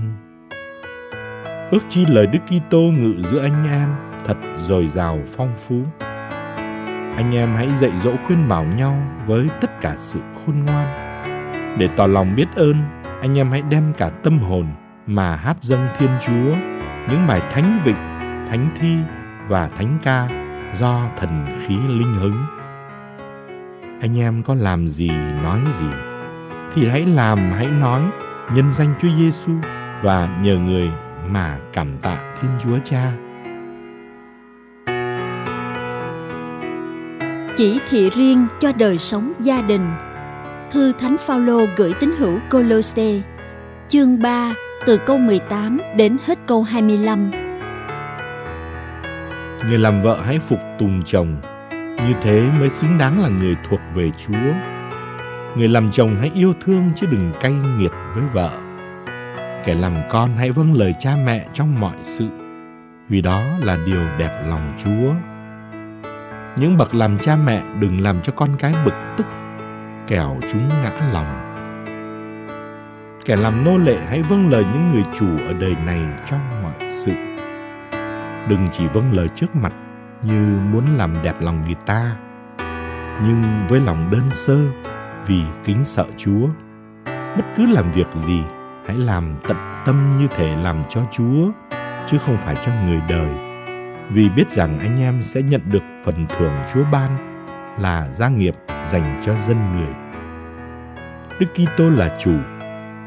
Ước 1.72 1.84
chi 1.90 2.06
lời 2.06 2.28
đức 2.28 2.40
kitô 2.46 2.80
ngự 2.80 3.22
giữa 3.22 3.42
anh 3.42 3.68
em 3.72 3.90
thật 4.26 4.38
dồi 4.56 4.88
dào 4.88 5.20
phong 5.38 5.54
phú 5.68 5.84
anh 7.18 7.36
em 7.36 7.56
hãy 7.56 7.70
dạy 7.76 7.92
dỗ 7.98 8.16
khuyên 8.28 8.48
bảo 8.48 8.64
nhau 8.64 8.98
với 9.26 9.48
tất 9.62 9.82
cả 9.82 9.96
sự 9.98 10.20
khôn 10.36 10.66
ngoan. 10.66 10.88
Để 11.80 11.90
tỏ 11.96 12.08
lòng 12.08 12.36
biết 12.36 12.48
ơn, 12.56 12.76
anh 13.22 13.38
em 13.38 13.52
hãy 13.52 13.62
đem 13.70 13.94
cả 13.98 14.10
tâm 14.10 14.40
hồn 14.40 14.68
mà 15.08 15.36
hát 15.36 15.58
dâng 15.62 15.88
thiên 15.98 16.10
chúa, 16.20 16.56
những 17.10 17.28
bài 17.28 17.42
thánh 17.52 17.80
vịnh, 17.84 17.96
thánh 18.50 18.70
thi 18.80 18.98
và 19.48 19.70
thánh 19.78 19.98
ca 20.04 20.28
do 20.80 21.10
thần 21.18 21.46
khí 21.62 21.78
linh 21.88 22.14
hứng. 22.14 22.46
Anh 24.02 24.20
em 24.20 24.44
có 24.44 24.56
làm 24.56 24.88
gì 24.88 25.12
nói 25.44 25.60
gì, 25.72 25.90
thì 26.74 26.90
hãy 26.90 27.06
làm, 27.06 27.52
hãy 27.52 27.68
nói. 27.68 28.02
Nhân 28.56 28.72
danh 28.72 28.94
Chúa 29.02 29.10
Giêsu 29.18 29.52
và 30.02 30.40
nhờ 30.44 30.58
người 30.58 30.90
mà 31.30 31.58
cảm 31.74 31.98
tạ 31.98 32.18
Thiên 32.42 32.52
Chúa 32.64 32.78
Cha. 32.84 33.12
Chỉ 37.58 37.80
thị 37.90 38.10
riêng 38.10 38.48
cho 38.60 38.72
đời 38.72 38.98
sống 38.98 39.34
gia 39.40 39.62
đình. 39.62 39.88
Thư 40.72 40.94
Thánh 41.00 41.16
Phaolô 41.18 41.66
gửi 41.76 41.94
tín 42.00 42.12
hữu 42.18 42.40
Colosse, 42.52 43.22
chương 43.90 44.22
3, 44.22 44.54
từ 44.86 44.98
câu 44.98 45.18
18 45.18 45.80
đến 45.96 46.18
hết 46.26 46.40
câu 46.46 46.64
25. 46.64 47.32
Người 49.68 49.78
làm 49.78 50.02
vợ 50.02 50.22
hãy 50.26 50.40
phục 50.40 50.60
tùng 50.80 51.04
chồng, 51.06 51.42
như 51.72 52.14
thế 52.22 52.48
mới 52.60 52.70
xứng 52.70 52.98
đáng 52.98 53.22
là 53.22 53.30
người 53.30 53.56
thuộc 53.70 53.80
về 53.96 54.12
Chúa. 54.18 54.54
Người 55.56 55.68
làm 55.68 55.92
chồng 55.92 56.16
hãy 56.20 56.32
yêu 56.36 56.54
thương 56.62 56.92
chứ 56.96 57.08
đừng 57.12 57.32
cay 57.42 57.54
nghiệt 57.78 57.92
với 58.16 58.24
vợ. 58.34 58.52
Kẻ 59.64 59.76
làm 59.76 59.96
con 60.10 60.30
hãy 60.38 60.52
vâng 60.52 60.74
lời 60.74 60.94
cha 61.00 61.16
mẹ 61.26 61.46
trong 61.54 61.80
mọi 61.80 61.96
sự, 62.04 62.28
vì 63.10 63.22
đó 63.22 63.44
là 63.62 63.78
điều 63.86 64.02
đẹp 64.18 64.44
lòng 64.50 64.74
Chúa. 64.84 65.37
Những 66.60 66.78
bậc 66.78 66.96
làm 66.96 67.18
cha 67.18 67.36
mẹ 67.36 67.64
đừng 67.80 68.02
làm 68.02 68.22
cho 68.22 68.34
con 68.36 68.50
cái 68.60 68.74
bực 68.86 68.94
tức, 69.18 69.26
kẻo 70.08 70.38
chúng 70.52 70.70
ngã 70.70 70.92
lòng. 71.14 71.44
Kẻ 73.26 73.36
làm 73.36 73.66
nô 73.66 73.78
lệ 73.78 73.98
hãy 74.08 74.22
vâng 74.22 74.50
lời 74.50 74.66
những 74.74 74.88
người 74.88 75.04
chủ 75.14 75.28
ở 75.48 75.54
đời 75.60 75.76
này 75.86 76.02
trong 76.26 76.64
mọi 76.64 76.90
sự. 76.90 77.12
Đừng 78.50 78.68
chỉ 78.72 78.88
vâng 78.88 79.12
lời 79.12 79.28
trước 79.36 79.56
mặt 79.56 79.74
như 80.24 80.58
muốn 80.72 80.98
làm 80.98 81.24
đẹp 81.24 81.36
lòng 81.40 81.62
người 81.62 81.76
ta, 81.86 82.16
nhưng 83.26 83.44
với 83.70 83.80
lòng 83.80 84.10
đơn 84.12 84.24
sơ 84.32 84.58
vì 85.26 85.44
kính 85.64 85.84
sợ 85.84 86.06
Chúa. 86.18 86.48
Bất 87.06 87.46
cứ 87.56 87.66
làm 87.66 87.92
việc 87.92 88.08
gì, 88.14 88.42
hãy 88.88 88.98
làm 88.98 89.36
tận 89.48 89.58
tâm 89.86 90.12
như 90.20 90.28
thể 90.36 90.56
làm 90.56 90.84
cho 90.90 91.02
Chúa, 91.12 91.52
chứ 92.08 92.18
không 92.18 92.38
phải 92.38 92.56
cho 92.66 92.72
người 92.86 93.02
đời 93.10 93.47
vì 94.10 94.30
biết 94.30 94.50
rằng 94.50 94.80
anh 94.80 95.02
em 95.02 95.24
sẽ 95.24 95.42
nhận 95.42 95.62
được 95.72 95.84
phần 96.04 96.26
thưởng 96.38 96.54
Chúa 96.74 96.84
ban 96.92 97.18
là 97.80 98.08
gia 98.12 98.30
nghiệp 98.30 98.56
dành 98.86 99.22
cho 99.26 99.38
dân 99.38 99.58
người. 99.72 99.94
Đức 101.40 101.48
Kitô 101.54 101.90
là 101.90 102.18
chủ, 102.20 102.34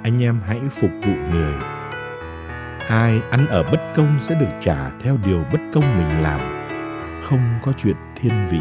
anh 0.02 0.22
em 0.22 0.40
hãy 0.46 0.60
phục 0.70 0.90
vụ 1.02 1.12
người. 1.32 1.54
Ai 2.88 3.20
ăn 3.30 3.46
ở 3.46 3.62
bất 3.62 3.92
công 3.94 4.18
sẽ 4.20 4.34
được 4.34 4.56
trả 4.60 4.90
theo 5.00 5.16
điều 5.24 5.44
bất 5.52 5.60
công 5.72 5.98
mình 5.98 6.22
làm, 6.22 6.40
không 7.22 7.58
có 7.62 7.72
chuyện 7.72 7.96
thiên 8.16 8.32
vị. 8.50 8.60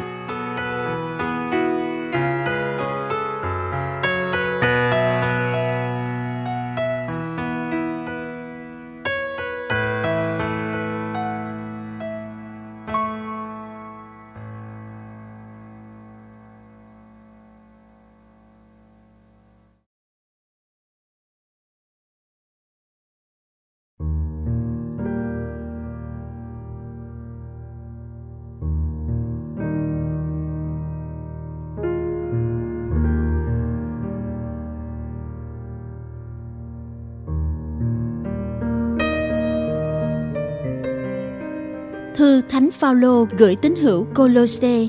Thư 42.20 42.42
Thánh 42.50 42.72
Phaolô 42.72 43.26
gửi 43.38 43.56
tín 43.56 43.76
hữu 43.76 44.06
Colosse, 44.16 44.88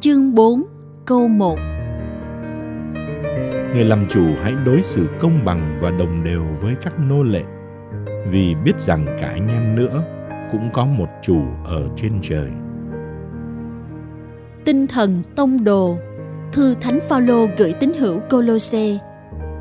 chương 0.00 0.34
4, 0.34 0.62
câu 1.06 1.28
1. 1.28 1.58
Người 3.74 3.84
làm 3.84 4.06
chủ 4.08 4.24
hãy 4.42 4.54
đối 4.66 4.82
xử 4.82 5.06
công 5.20 5.44
bằng 5.44 5.78
và 5.82 5.90
đồng 5.90 6.24
đều 6.24 6.44
với 6.60 6.74
các 6.82 6.94
nô 7.08 7.22
lệ, 7.22 7.42
vì 8.30 8.54
biết 8.64 8.80
rằng 8.80 9.06
cả 9.20 9.28
anh 9.28 9.48
em 9.48 9.76
nữa 9.76 10.02
cũng 10.52 10.68
có 10.72 10.84
một 10.84 11.08
chủ 11.22 11.42
ở 11.64 11.88
trên 11.96 12.12
trời. 12.22 12.50
Tinh 14.64 14.86
thần 14.86 15.22
tông 15.36 15.64
đồ 15.64 15.96
Thư 16.52 16.74
Thánh 16.80 16.98
Phaolô 17.08 17.46
gửi 17.58 17.72
tín 17.72 17.92
hữu 17.98 18.20
Colosse 18.30 18.98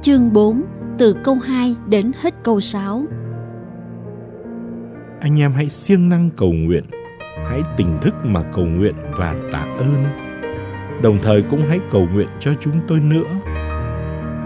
Chương 0.01 0.33
4 0.33 0.61
từ 0.97 1.15
câu 1.23 1.35
2 1.35 1.75
đến 1.87 2.11
hết 2.21 2.33
câu 2.43 2.59
6 2.59 3.03
Anh 5.21 5.39
em 5.39 5.51
hãy 5.53 5.69
siêng 5.69 6.09
năng 6.09 6.29
cầu 6.37 6.51
nguyện 6.51 6.83
Hãy 7.51 7.63
tỉnh 7.77 7.97
thức 8.01 8.15
mà 8.23 8.41
cầu 8.53 8.65
nguyện 8.65 8.95
và 9.15 9.35
tạ 9.51 9.65
ơn 9.77 10.05
Đồng 11.01 11.17
thời 11.21 11.41
cũng 11.41 11.65
hãy 11.69 11.79
cầu 11.91 12.07
nguyện 12.13 12.27
cho 12.39 12.51
chúng 12.61 12.79
tôi 12.87 12.99
nữa 12.99 13.25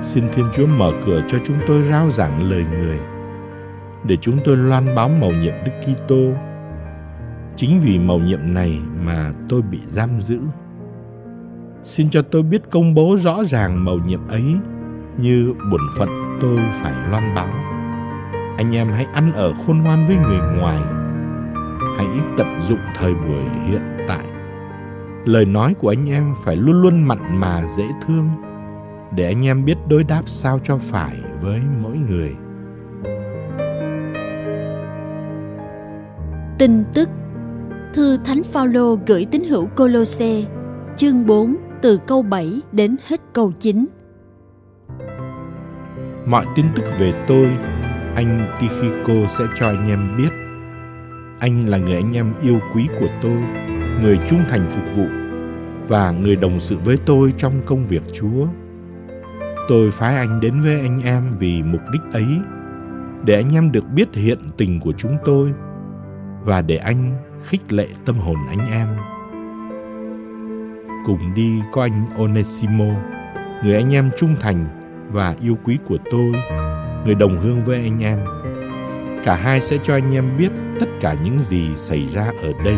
Xin 0.06 0.24
Thiên 0.36 0.46
Chúa 0.54 0.68
mở 0.68 0.92
cửa 1.06 1.22
cho 1.28 1.38
chúng 1.46 1.58
tôi 1.68 1.84
rao 1.90 2.12
giảng 2.12 2.50
lời 2.50 2.66
người, 2.72 3.00
để 4.04 4.18
chúng 4.22 4.38
tôi 4.46 4.58
loan 4.58 4.86
báo 4.96 5.10
mầu 5.10 5.32
nhiệm 5.32 5.54
Đức 5.66 5.72
Kitô. 5.82 6.34
Chính 7.56 7.82
vì 7.82 8.00
mầu 8.00 8.20
nhiệm 8.20 8.54
này 8.54 8.80
mà 9.06 9.32
tôi 9.50 9.62
bị 9.62 9.80
giam 9.88 10.22
giữ. 10.22 10.40
Xin 11.84 12.10
cho 12.10 12.22
tôi 12.22 12.44
biết 12.44 12.62
công 12.72 12.94
bố 12.94 13.18
rõ 13.20 13.44
ràng 13.44 13.86
mầu 13.86 14.00
nhiệm 14.00 14.28
ấy 14.28 14.56
như 15.18 15.54
bổn 15.72 15.82
phận 15.98 16.10
tôi 16.42 16.58
phải 16.82 16.94
loan 17.12 17.36
báo. 17.36 17.50
Anh 18.58 18.76
em 18.76 18.88
hãy 18.88 19.06
ăn 19.14 19.34
ở 19.34 19.54
khôn 19.66 19.78
ngoan 19.78 20.08
với 20.08 20.16
người 20.16 20.40
ngoài. 20.58 20.80
Hãy 21.98 22.08
tận 22.38 22.48
dụng 22.62 22.80
thời 22.96 23.14
buổi 23.14 23.44
hiện 23.66 23.82
tại. 24.08 24.26
Lời 25.26 25.46
nói 25.46 25.74
của 25.74 25.90
anh 25.90 26.10
em 26.10 26.34
phải 26.44 26.56
luôn 26.56 26.82
luôn 26.82 27.04
mặn 27.04 27.40
mà 27.40 27.62
dễ 27.78 27.86
thương 28.08 28.30
để 29.12 29.26
anh 29.26 29.46
em 29.46 29.66
biết 29.66 29.78
đối 29.90 30.04
đáp 30.04 30.22
sao 30.26 30.60
cho 30.64 30.78
phải 30.78 31.16
với 31.42 31.62
mỗi 31.82 31.98
người. 32.10 32.36
Tin 36.58 36.84
tức 36.94 37.10
Thư 37.94 38.18
Thánh 38.26 38.44
Phaolô 38.44 38.98
gửi 39.08 39.26
tín 39.32 39.44
hữu 39.44 39.66
Colosse, 39.66 40.44
chương 40.98 41.26
4 41.26 41.56
từ 41.82 42.00
câu 42.08 42.22
7 42.22 42.62
đến 42.72 42.96
hết 43.08 43.22
câu 43.34 43.52
9. 43.60 43.86
Mọi 46.26 46.46
tin 46.56 46.66
tức 46.76 46.84
về 47.00 47.14
tôi, 47.28 47.52
anh 48.16 48.40
Tichico 48.60 49.14
sẽ 49.30 49.44
cho 49.60 49.66
anh 49.68 49.90
em 49.90 50.18
biết. 50.18 50.45
Anh 51.40 51.70
là 51.70 51.78
người 51.78 51.96
anh 51.96 52.14
em 52.14 52.34
yêu 52.42 52.60
quý 52.74 52.88
của 53.00 53.08
tôi, 53.22 53.38
người 54.02 54.20
trung 54.30 54.42
thành 54.50 54.66
phục 54.70 54.96
vụ 54.96 55.06
và 55.88 56.12
người 56.12 56.36
đồng 56.36 56.60
sự 56.60 56.78
với 56.84 56.98
tôi 57.06 57.34
trong 57.38 57.62
công 57.66 57.88
việc 57.88 58.04
Chúa. 58.14 58.48
Tôi 59.70 59.92
phái 59.92 60.16
anh 60.16 60.40
đến 60.42 60.62
với 60.62 60.80
anh 60.80 61.02
em 61.04 61.24
vì 61.40 61.64
mục 61.64 61.82
đích 61.92 62.14
ấy, 62.14 62.28
để 63.26 63.36
anh 63.36 63.56
em 63.56 63.72
được 63.72 63.84
biết 63.96 64.08
hiện 64.14 64.40
tình 64.58 64.80
của 64.80 64.92
chúng 64.92 65.18
tôi– 65.26 65.54
và 66.46 66.62
để 66.62 66.78
anh 66.78 67.12
khích 67.44 67.74
lệ 67.74 67.88
tâm 68.06 68.18
hồn 68.18 68.36
anh 68.50 68.72
em. 68.72 68.88
Cùng 71.06 71.34
đi 71.36 71.62
có 71.72 71.82
anh 71.82 72.06
Onesimo, 72.18 72.86
người 73.64 73.76
anh 73.76 73.94
em 73.94 74.10
trung 74.18 74.36
thành 74.42 74.66
và 75.12 75.36
yêu 75.42 75.58
quý 75.64 75.78
của 75.88 75.98
tôi, 76.12 76.32
người 77.06 77.16
đồng 77.16 77.40
hương 77.40 77.64
với 77.64 77.84
anh 77.84 78.04
em. 78.04 78.20
Cả 79.24 79.36
hai 79.36 79.62
sẽ 79.62 79.78
cho 79.84 79.94
anh 79.94 80.14
em 80.14 80.38
biết 80.38 80.50
tất 80.80 80.86
cả 81.00 81.16
những 81.24 81.40
gì 81.40 81.68
xảy 81.78 82.08
ra 82.14 82.32
ở 82.42 82.54
đây. 82.66 82.78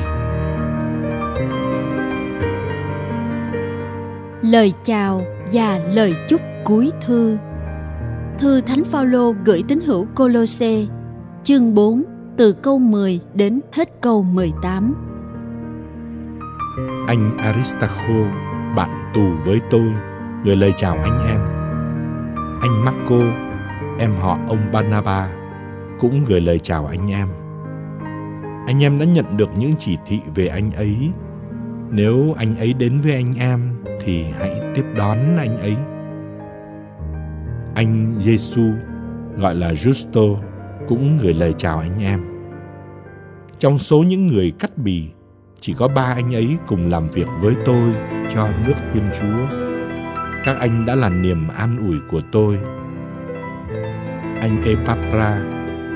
Lời 4.41 4.73
chào 4.83 5.21
và 5.53 5.79
lời 5.93 6.15
chúc 6.29 6.41
cuối 6.65 6.91
thư. 7.01 7.37
Thư 8.39 8.61
Thánh 8.61 8.83
Phaolô 8.83 9.33
gửi 9.45 9.63
tín 9.67 9.79
hữu 9.85 10.07
Colosse, 10.15 10.85
chương 11.43 11.73
4 11.73 12.03
từ 12.37 12.53
câu 12.53 12.79
10 12.79 13.19
đến 13.33 13.59
hết 13.73 14.01
câu 14.01 14.23
18. 14.23 14.95
Anh 17.07 17.31
Aristarcho, 17.37 18.31
bạn 18.75 19.11
tù 19.13 19.29
với 19.45 19.59
tôi, 19.69 19.91
gửi 20.43 20.55
lời 20.55 20.73
chào 20.77 20.97
anh 21.03 21.27
em. 21.27 21.39
Anh 22.61 22.85
Marco, 22.85 23.19
em 23.99 24.15
họ 24.15 24.37
ông 24.47 24.71
Barnaba, 24.71 25.29
cũng 25.99 26.23
gửi 26.27 26.41
lời 26.41 26.59
chào 26.59 26.85
anh 26.85 27.11
em. 27.11 27.46
Anh 28.67 28.83
em 28.83 28.99
đã 28.99 29.05
nhận 29.05 29.37
được 29.37 29.49
những 29.57 29.71
chỉ 29.79 29.97
thị 30.05 30.19
về 30.35 30.47
anh 30.47 30.71
ấy. 30.71 30.95
Nếu 31.91 32.35
anh 32.37 32.57
ấy 32.57 32.73
đến 32.73 32.99
với 32.99 33.13
anh 33.13 33.33
em 33.39 33.83
thì 34.01 34.23
hãy 34.39 34.61
tiếp 34.75 34.83
đón 34.97 35.17
anh 35.37 35.57
ấy. 35.57 35.75
Anh 37.75 38.15
Giêsu 38.19 38.61
gọi 39.37 39.55
là 39.55 39.71
Justo 39.71 40.35
cũng 40.87 41.17
gửi 41.21 41.33
lời 41.33 41.53
chào 41.57 41.79
anh 41.79 42.03
em. 42.03 42.21
Trong 43.59 43.79
số 43.79 43.99
những 43.99 44.27
người 44.27 44.53
cắt 44.59 44.77
bì, 44.77 45.07
chỉ 45.59 45.73
có 45.73 45.87
ba 45.87 46.13
anh 46.15 46.35
ấy 46.35 46.57
cùng 46.67 46.89
làm 46.89 47.09
việc 47.09 47.27
với 47.41 47.55
tôi 47.65 47.93
cho 48.33 48.47
nước 48.67 48.73
Thiên 48.93 49.03
Chúa. 49.19 49.57
Các 50.43 50.57
anh 50.59 50.85
đã 50.85 50.95
là 50.95 51.09
niềm 51.09 51.47
an 51.47 51.77
ủi 51.87 51.97
của 52.11 52.21
tôi. 52.31 52.57
Anh 54.41 54.61
Epapra, 54.65 55.39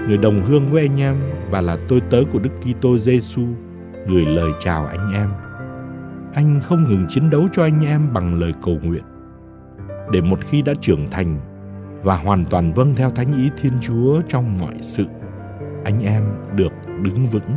người 0.07 0.17
đồng 0.17 0.41
hương 0.41 0.69
với 0.69 0.81
anh 0.81 1.01
em 1.01 1.30
và 1.51 1.61
là 1.61 1.77
tôi 1.87 2.01
tớ 2.09 2.23
của 2.31 2.39
Đức 2.39 2.49
Kitô 2.61 2.97
Giêsu, 2.97 3.43
gửi 4.07 4.25
lời 4.25 4.51
chào 4.59 4.85
anh 4.85 5.13
em. 5.13 5.29
Anh 6.33 6.59
không 6.63 6.87
ngừng 6.87 7.05
chiến 7.09 7.29
đấu 7.29 7.47
cho 7.51 7.63
anh 7.63 7.85
em 7.85 8.13
bằng 8.13 8.39
lời 8.39 8.53
cầu 8.65 8.79
nguyện, 8.83 9.03
để 10.11 10.21
một 10.21 10.39
khi 10.41 10.61
đã 10.61 10.73
trưởng 10.81 11.09
thành 11.09 11.37
và 12.03 12.17
hoàn 12.17 12.45
toàn 12.45 12.73
vâng 12.73 12.95
theo 12.95 13.09
thánh 13.09 13.33
ý 13.33 13.49
Thiên 13.61 13.73
Chúa 13.81 14.21
trong 14.27 14.57
mọi 14.57 14.75
sự, 14.81 15.05
anh 15.83 16.03
em 16.03 16.23
được 16.55 16.71
đứng 17.01 17.27
vững. 17.27 17.51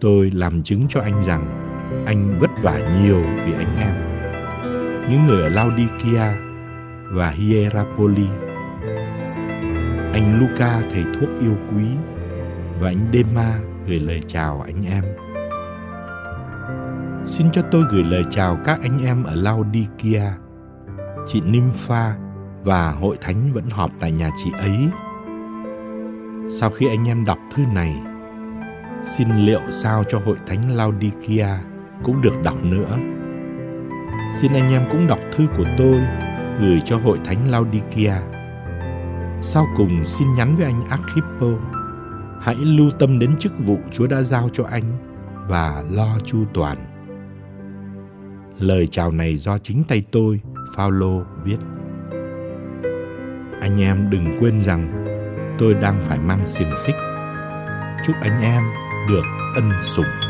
Tôi 0.00 0.30
làm 0.30 0.62
chứng 0.62 0.86
cho 0.88 1.00
anh 1.00 1.24
rằng 1.24 1.46
anh 2.06 2.34
vất 2.40 2.50
vả 2.62 2.80
nhiều 3.02 3.22
vì 3.46 3.52
anh 3.52 3.76
em. 3.78 3.94
Những 5.10 5.26
người 5.26 5.42
ở 5.42 5.48
Laodikia 5.48 6.34
và 7.12 7.30
Hierapoli. 7.30 8.28
Anh 10.14 10.38
Luca 10.40 10.80
thầy 10.90 11.04
thuốc 11.14 11.28
yêu 11.40 11.56
quý 11.72 11.84
và 12.80 12.88
anh 12.88 13.06
Dema 13.12 13.58
gửi 13.86 14.00
lời 14.00 14.20
chào 14.26 14.60
anh 14.60 14.86
em. 14.86 15.04
Xin 17.26 17.46
cho 17.52 17.62
tôi 17.62 17.82
gửi 17.92 18.04
lời 18.04 18.24
chào 18.30 18.58
các 18.64 18.78
anh 18.82 18.98
em 19.04 19.24
ở 19.24 19.34
Laodikia, 19.34 20.22
chị 21.26 21.40
Nympha 21.40 22.14
và 22.62 22.90
hội 22.90 23.16
thánh 23.20 23.52
vẫn 23.52 23.64
họp 23.70 23.90
tại 24.00 24.12
nhà 24.12 24.30
chị 24.44 24.50
ấy. 24.58 24.88
Sau 26.50 26.70
khi 26.70 26.88
anh 26.88 27.08
em 27.08 27.24
đọc 27.24 27.38
thư 27.54 27.62
này, 27.74 27.94
xin 29.04 29.28
liệu 29.36 29.60
sao 29.70 30.04
cho 30.08 30.20
hội 30.24 30.36
thánh 30.46 30.76
Laodikia 30.76 31.48
cũng 32.02 32.22
được 32.22 32.42
đọc 32.44 32.64
nữa. 32.64 32.96
Xin 34.40 34.52
anh 34.52 34.72
em 34.72 34.82
cũng 34.90 35.06
đọc 35.06 35.20
thư 35.32 35.46
của 35.56 35.66
tôi 35.78 36.00
gửi 36.60 36.82
cho 36.84 36.98
hội 36.98 37.18
thánh 37.24 37.50
Laodikia. 37.50 38.14
Sau 39.46 39.68
cùng 39.76 40.06
xin 40.06 40.32
nhắn 40.32 40.56
với 40.56 40.64
anh 40.64 40.84
Archippo, 40.88 41.46
hãy 42.40 42.54
lưu 42.54 42.90
tâm 42.98 43.18
đến 43.18 43.36
chức 43.38 43.52
vụ 43.58 43.78
Chúa 43.92 44.06
đã 44.06 44.22
giao 44.22 44.48
cho 44.48 44.64
anh 44.64 44.82
và 45.48 45.84
lo 45.90 46.18
chu 46.24 46.44
toàn. 46.54 46.78
Lời 48.58 48.86
chào 48.86 49.12
này 49.12 49.36
do 49.36 49.58
chính 49.58 49.84
tay 49.88 50.04
tôi, 50.12 50.40
Phaolô 50.76 51.22
viết. 51.44 51.56
Anh 53.60 53.80
em 53.80 54.10
đừng 54.10 54.36
quên 54.40 54.60
rằng 54.60 55.04
tôi 55.58 55.74
đang 55.74 55.96
phải 56.02 56.18
mang 56.18 56.46
xiềng 56.46 56.76
xích. 56.86 56.96
Chúc 58.06 58.16
anh 58.20 58.42
em 58.42 58.62
được 59.08 59.24
ân 59.54 59.70
sủng. 59.82 60.23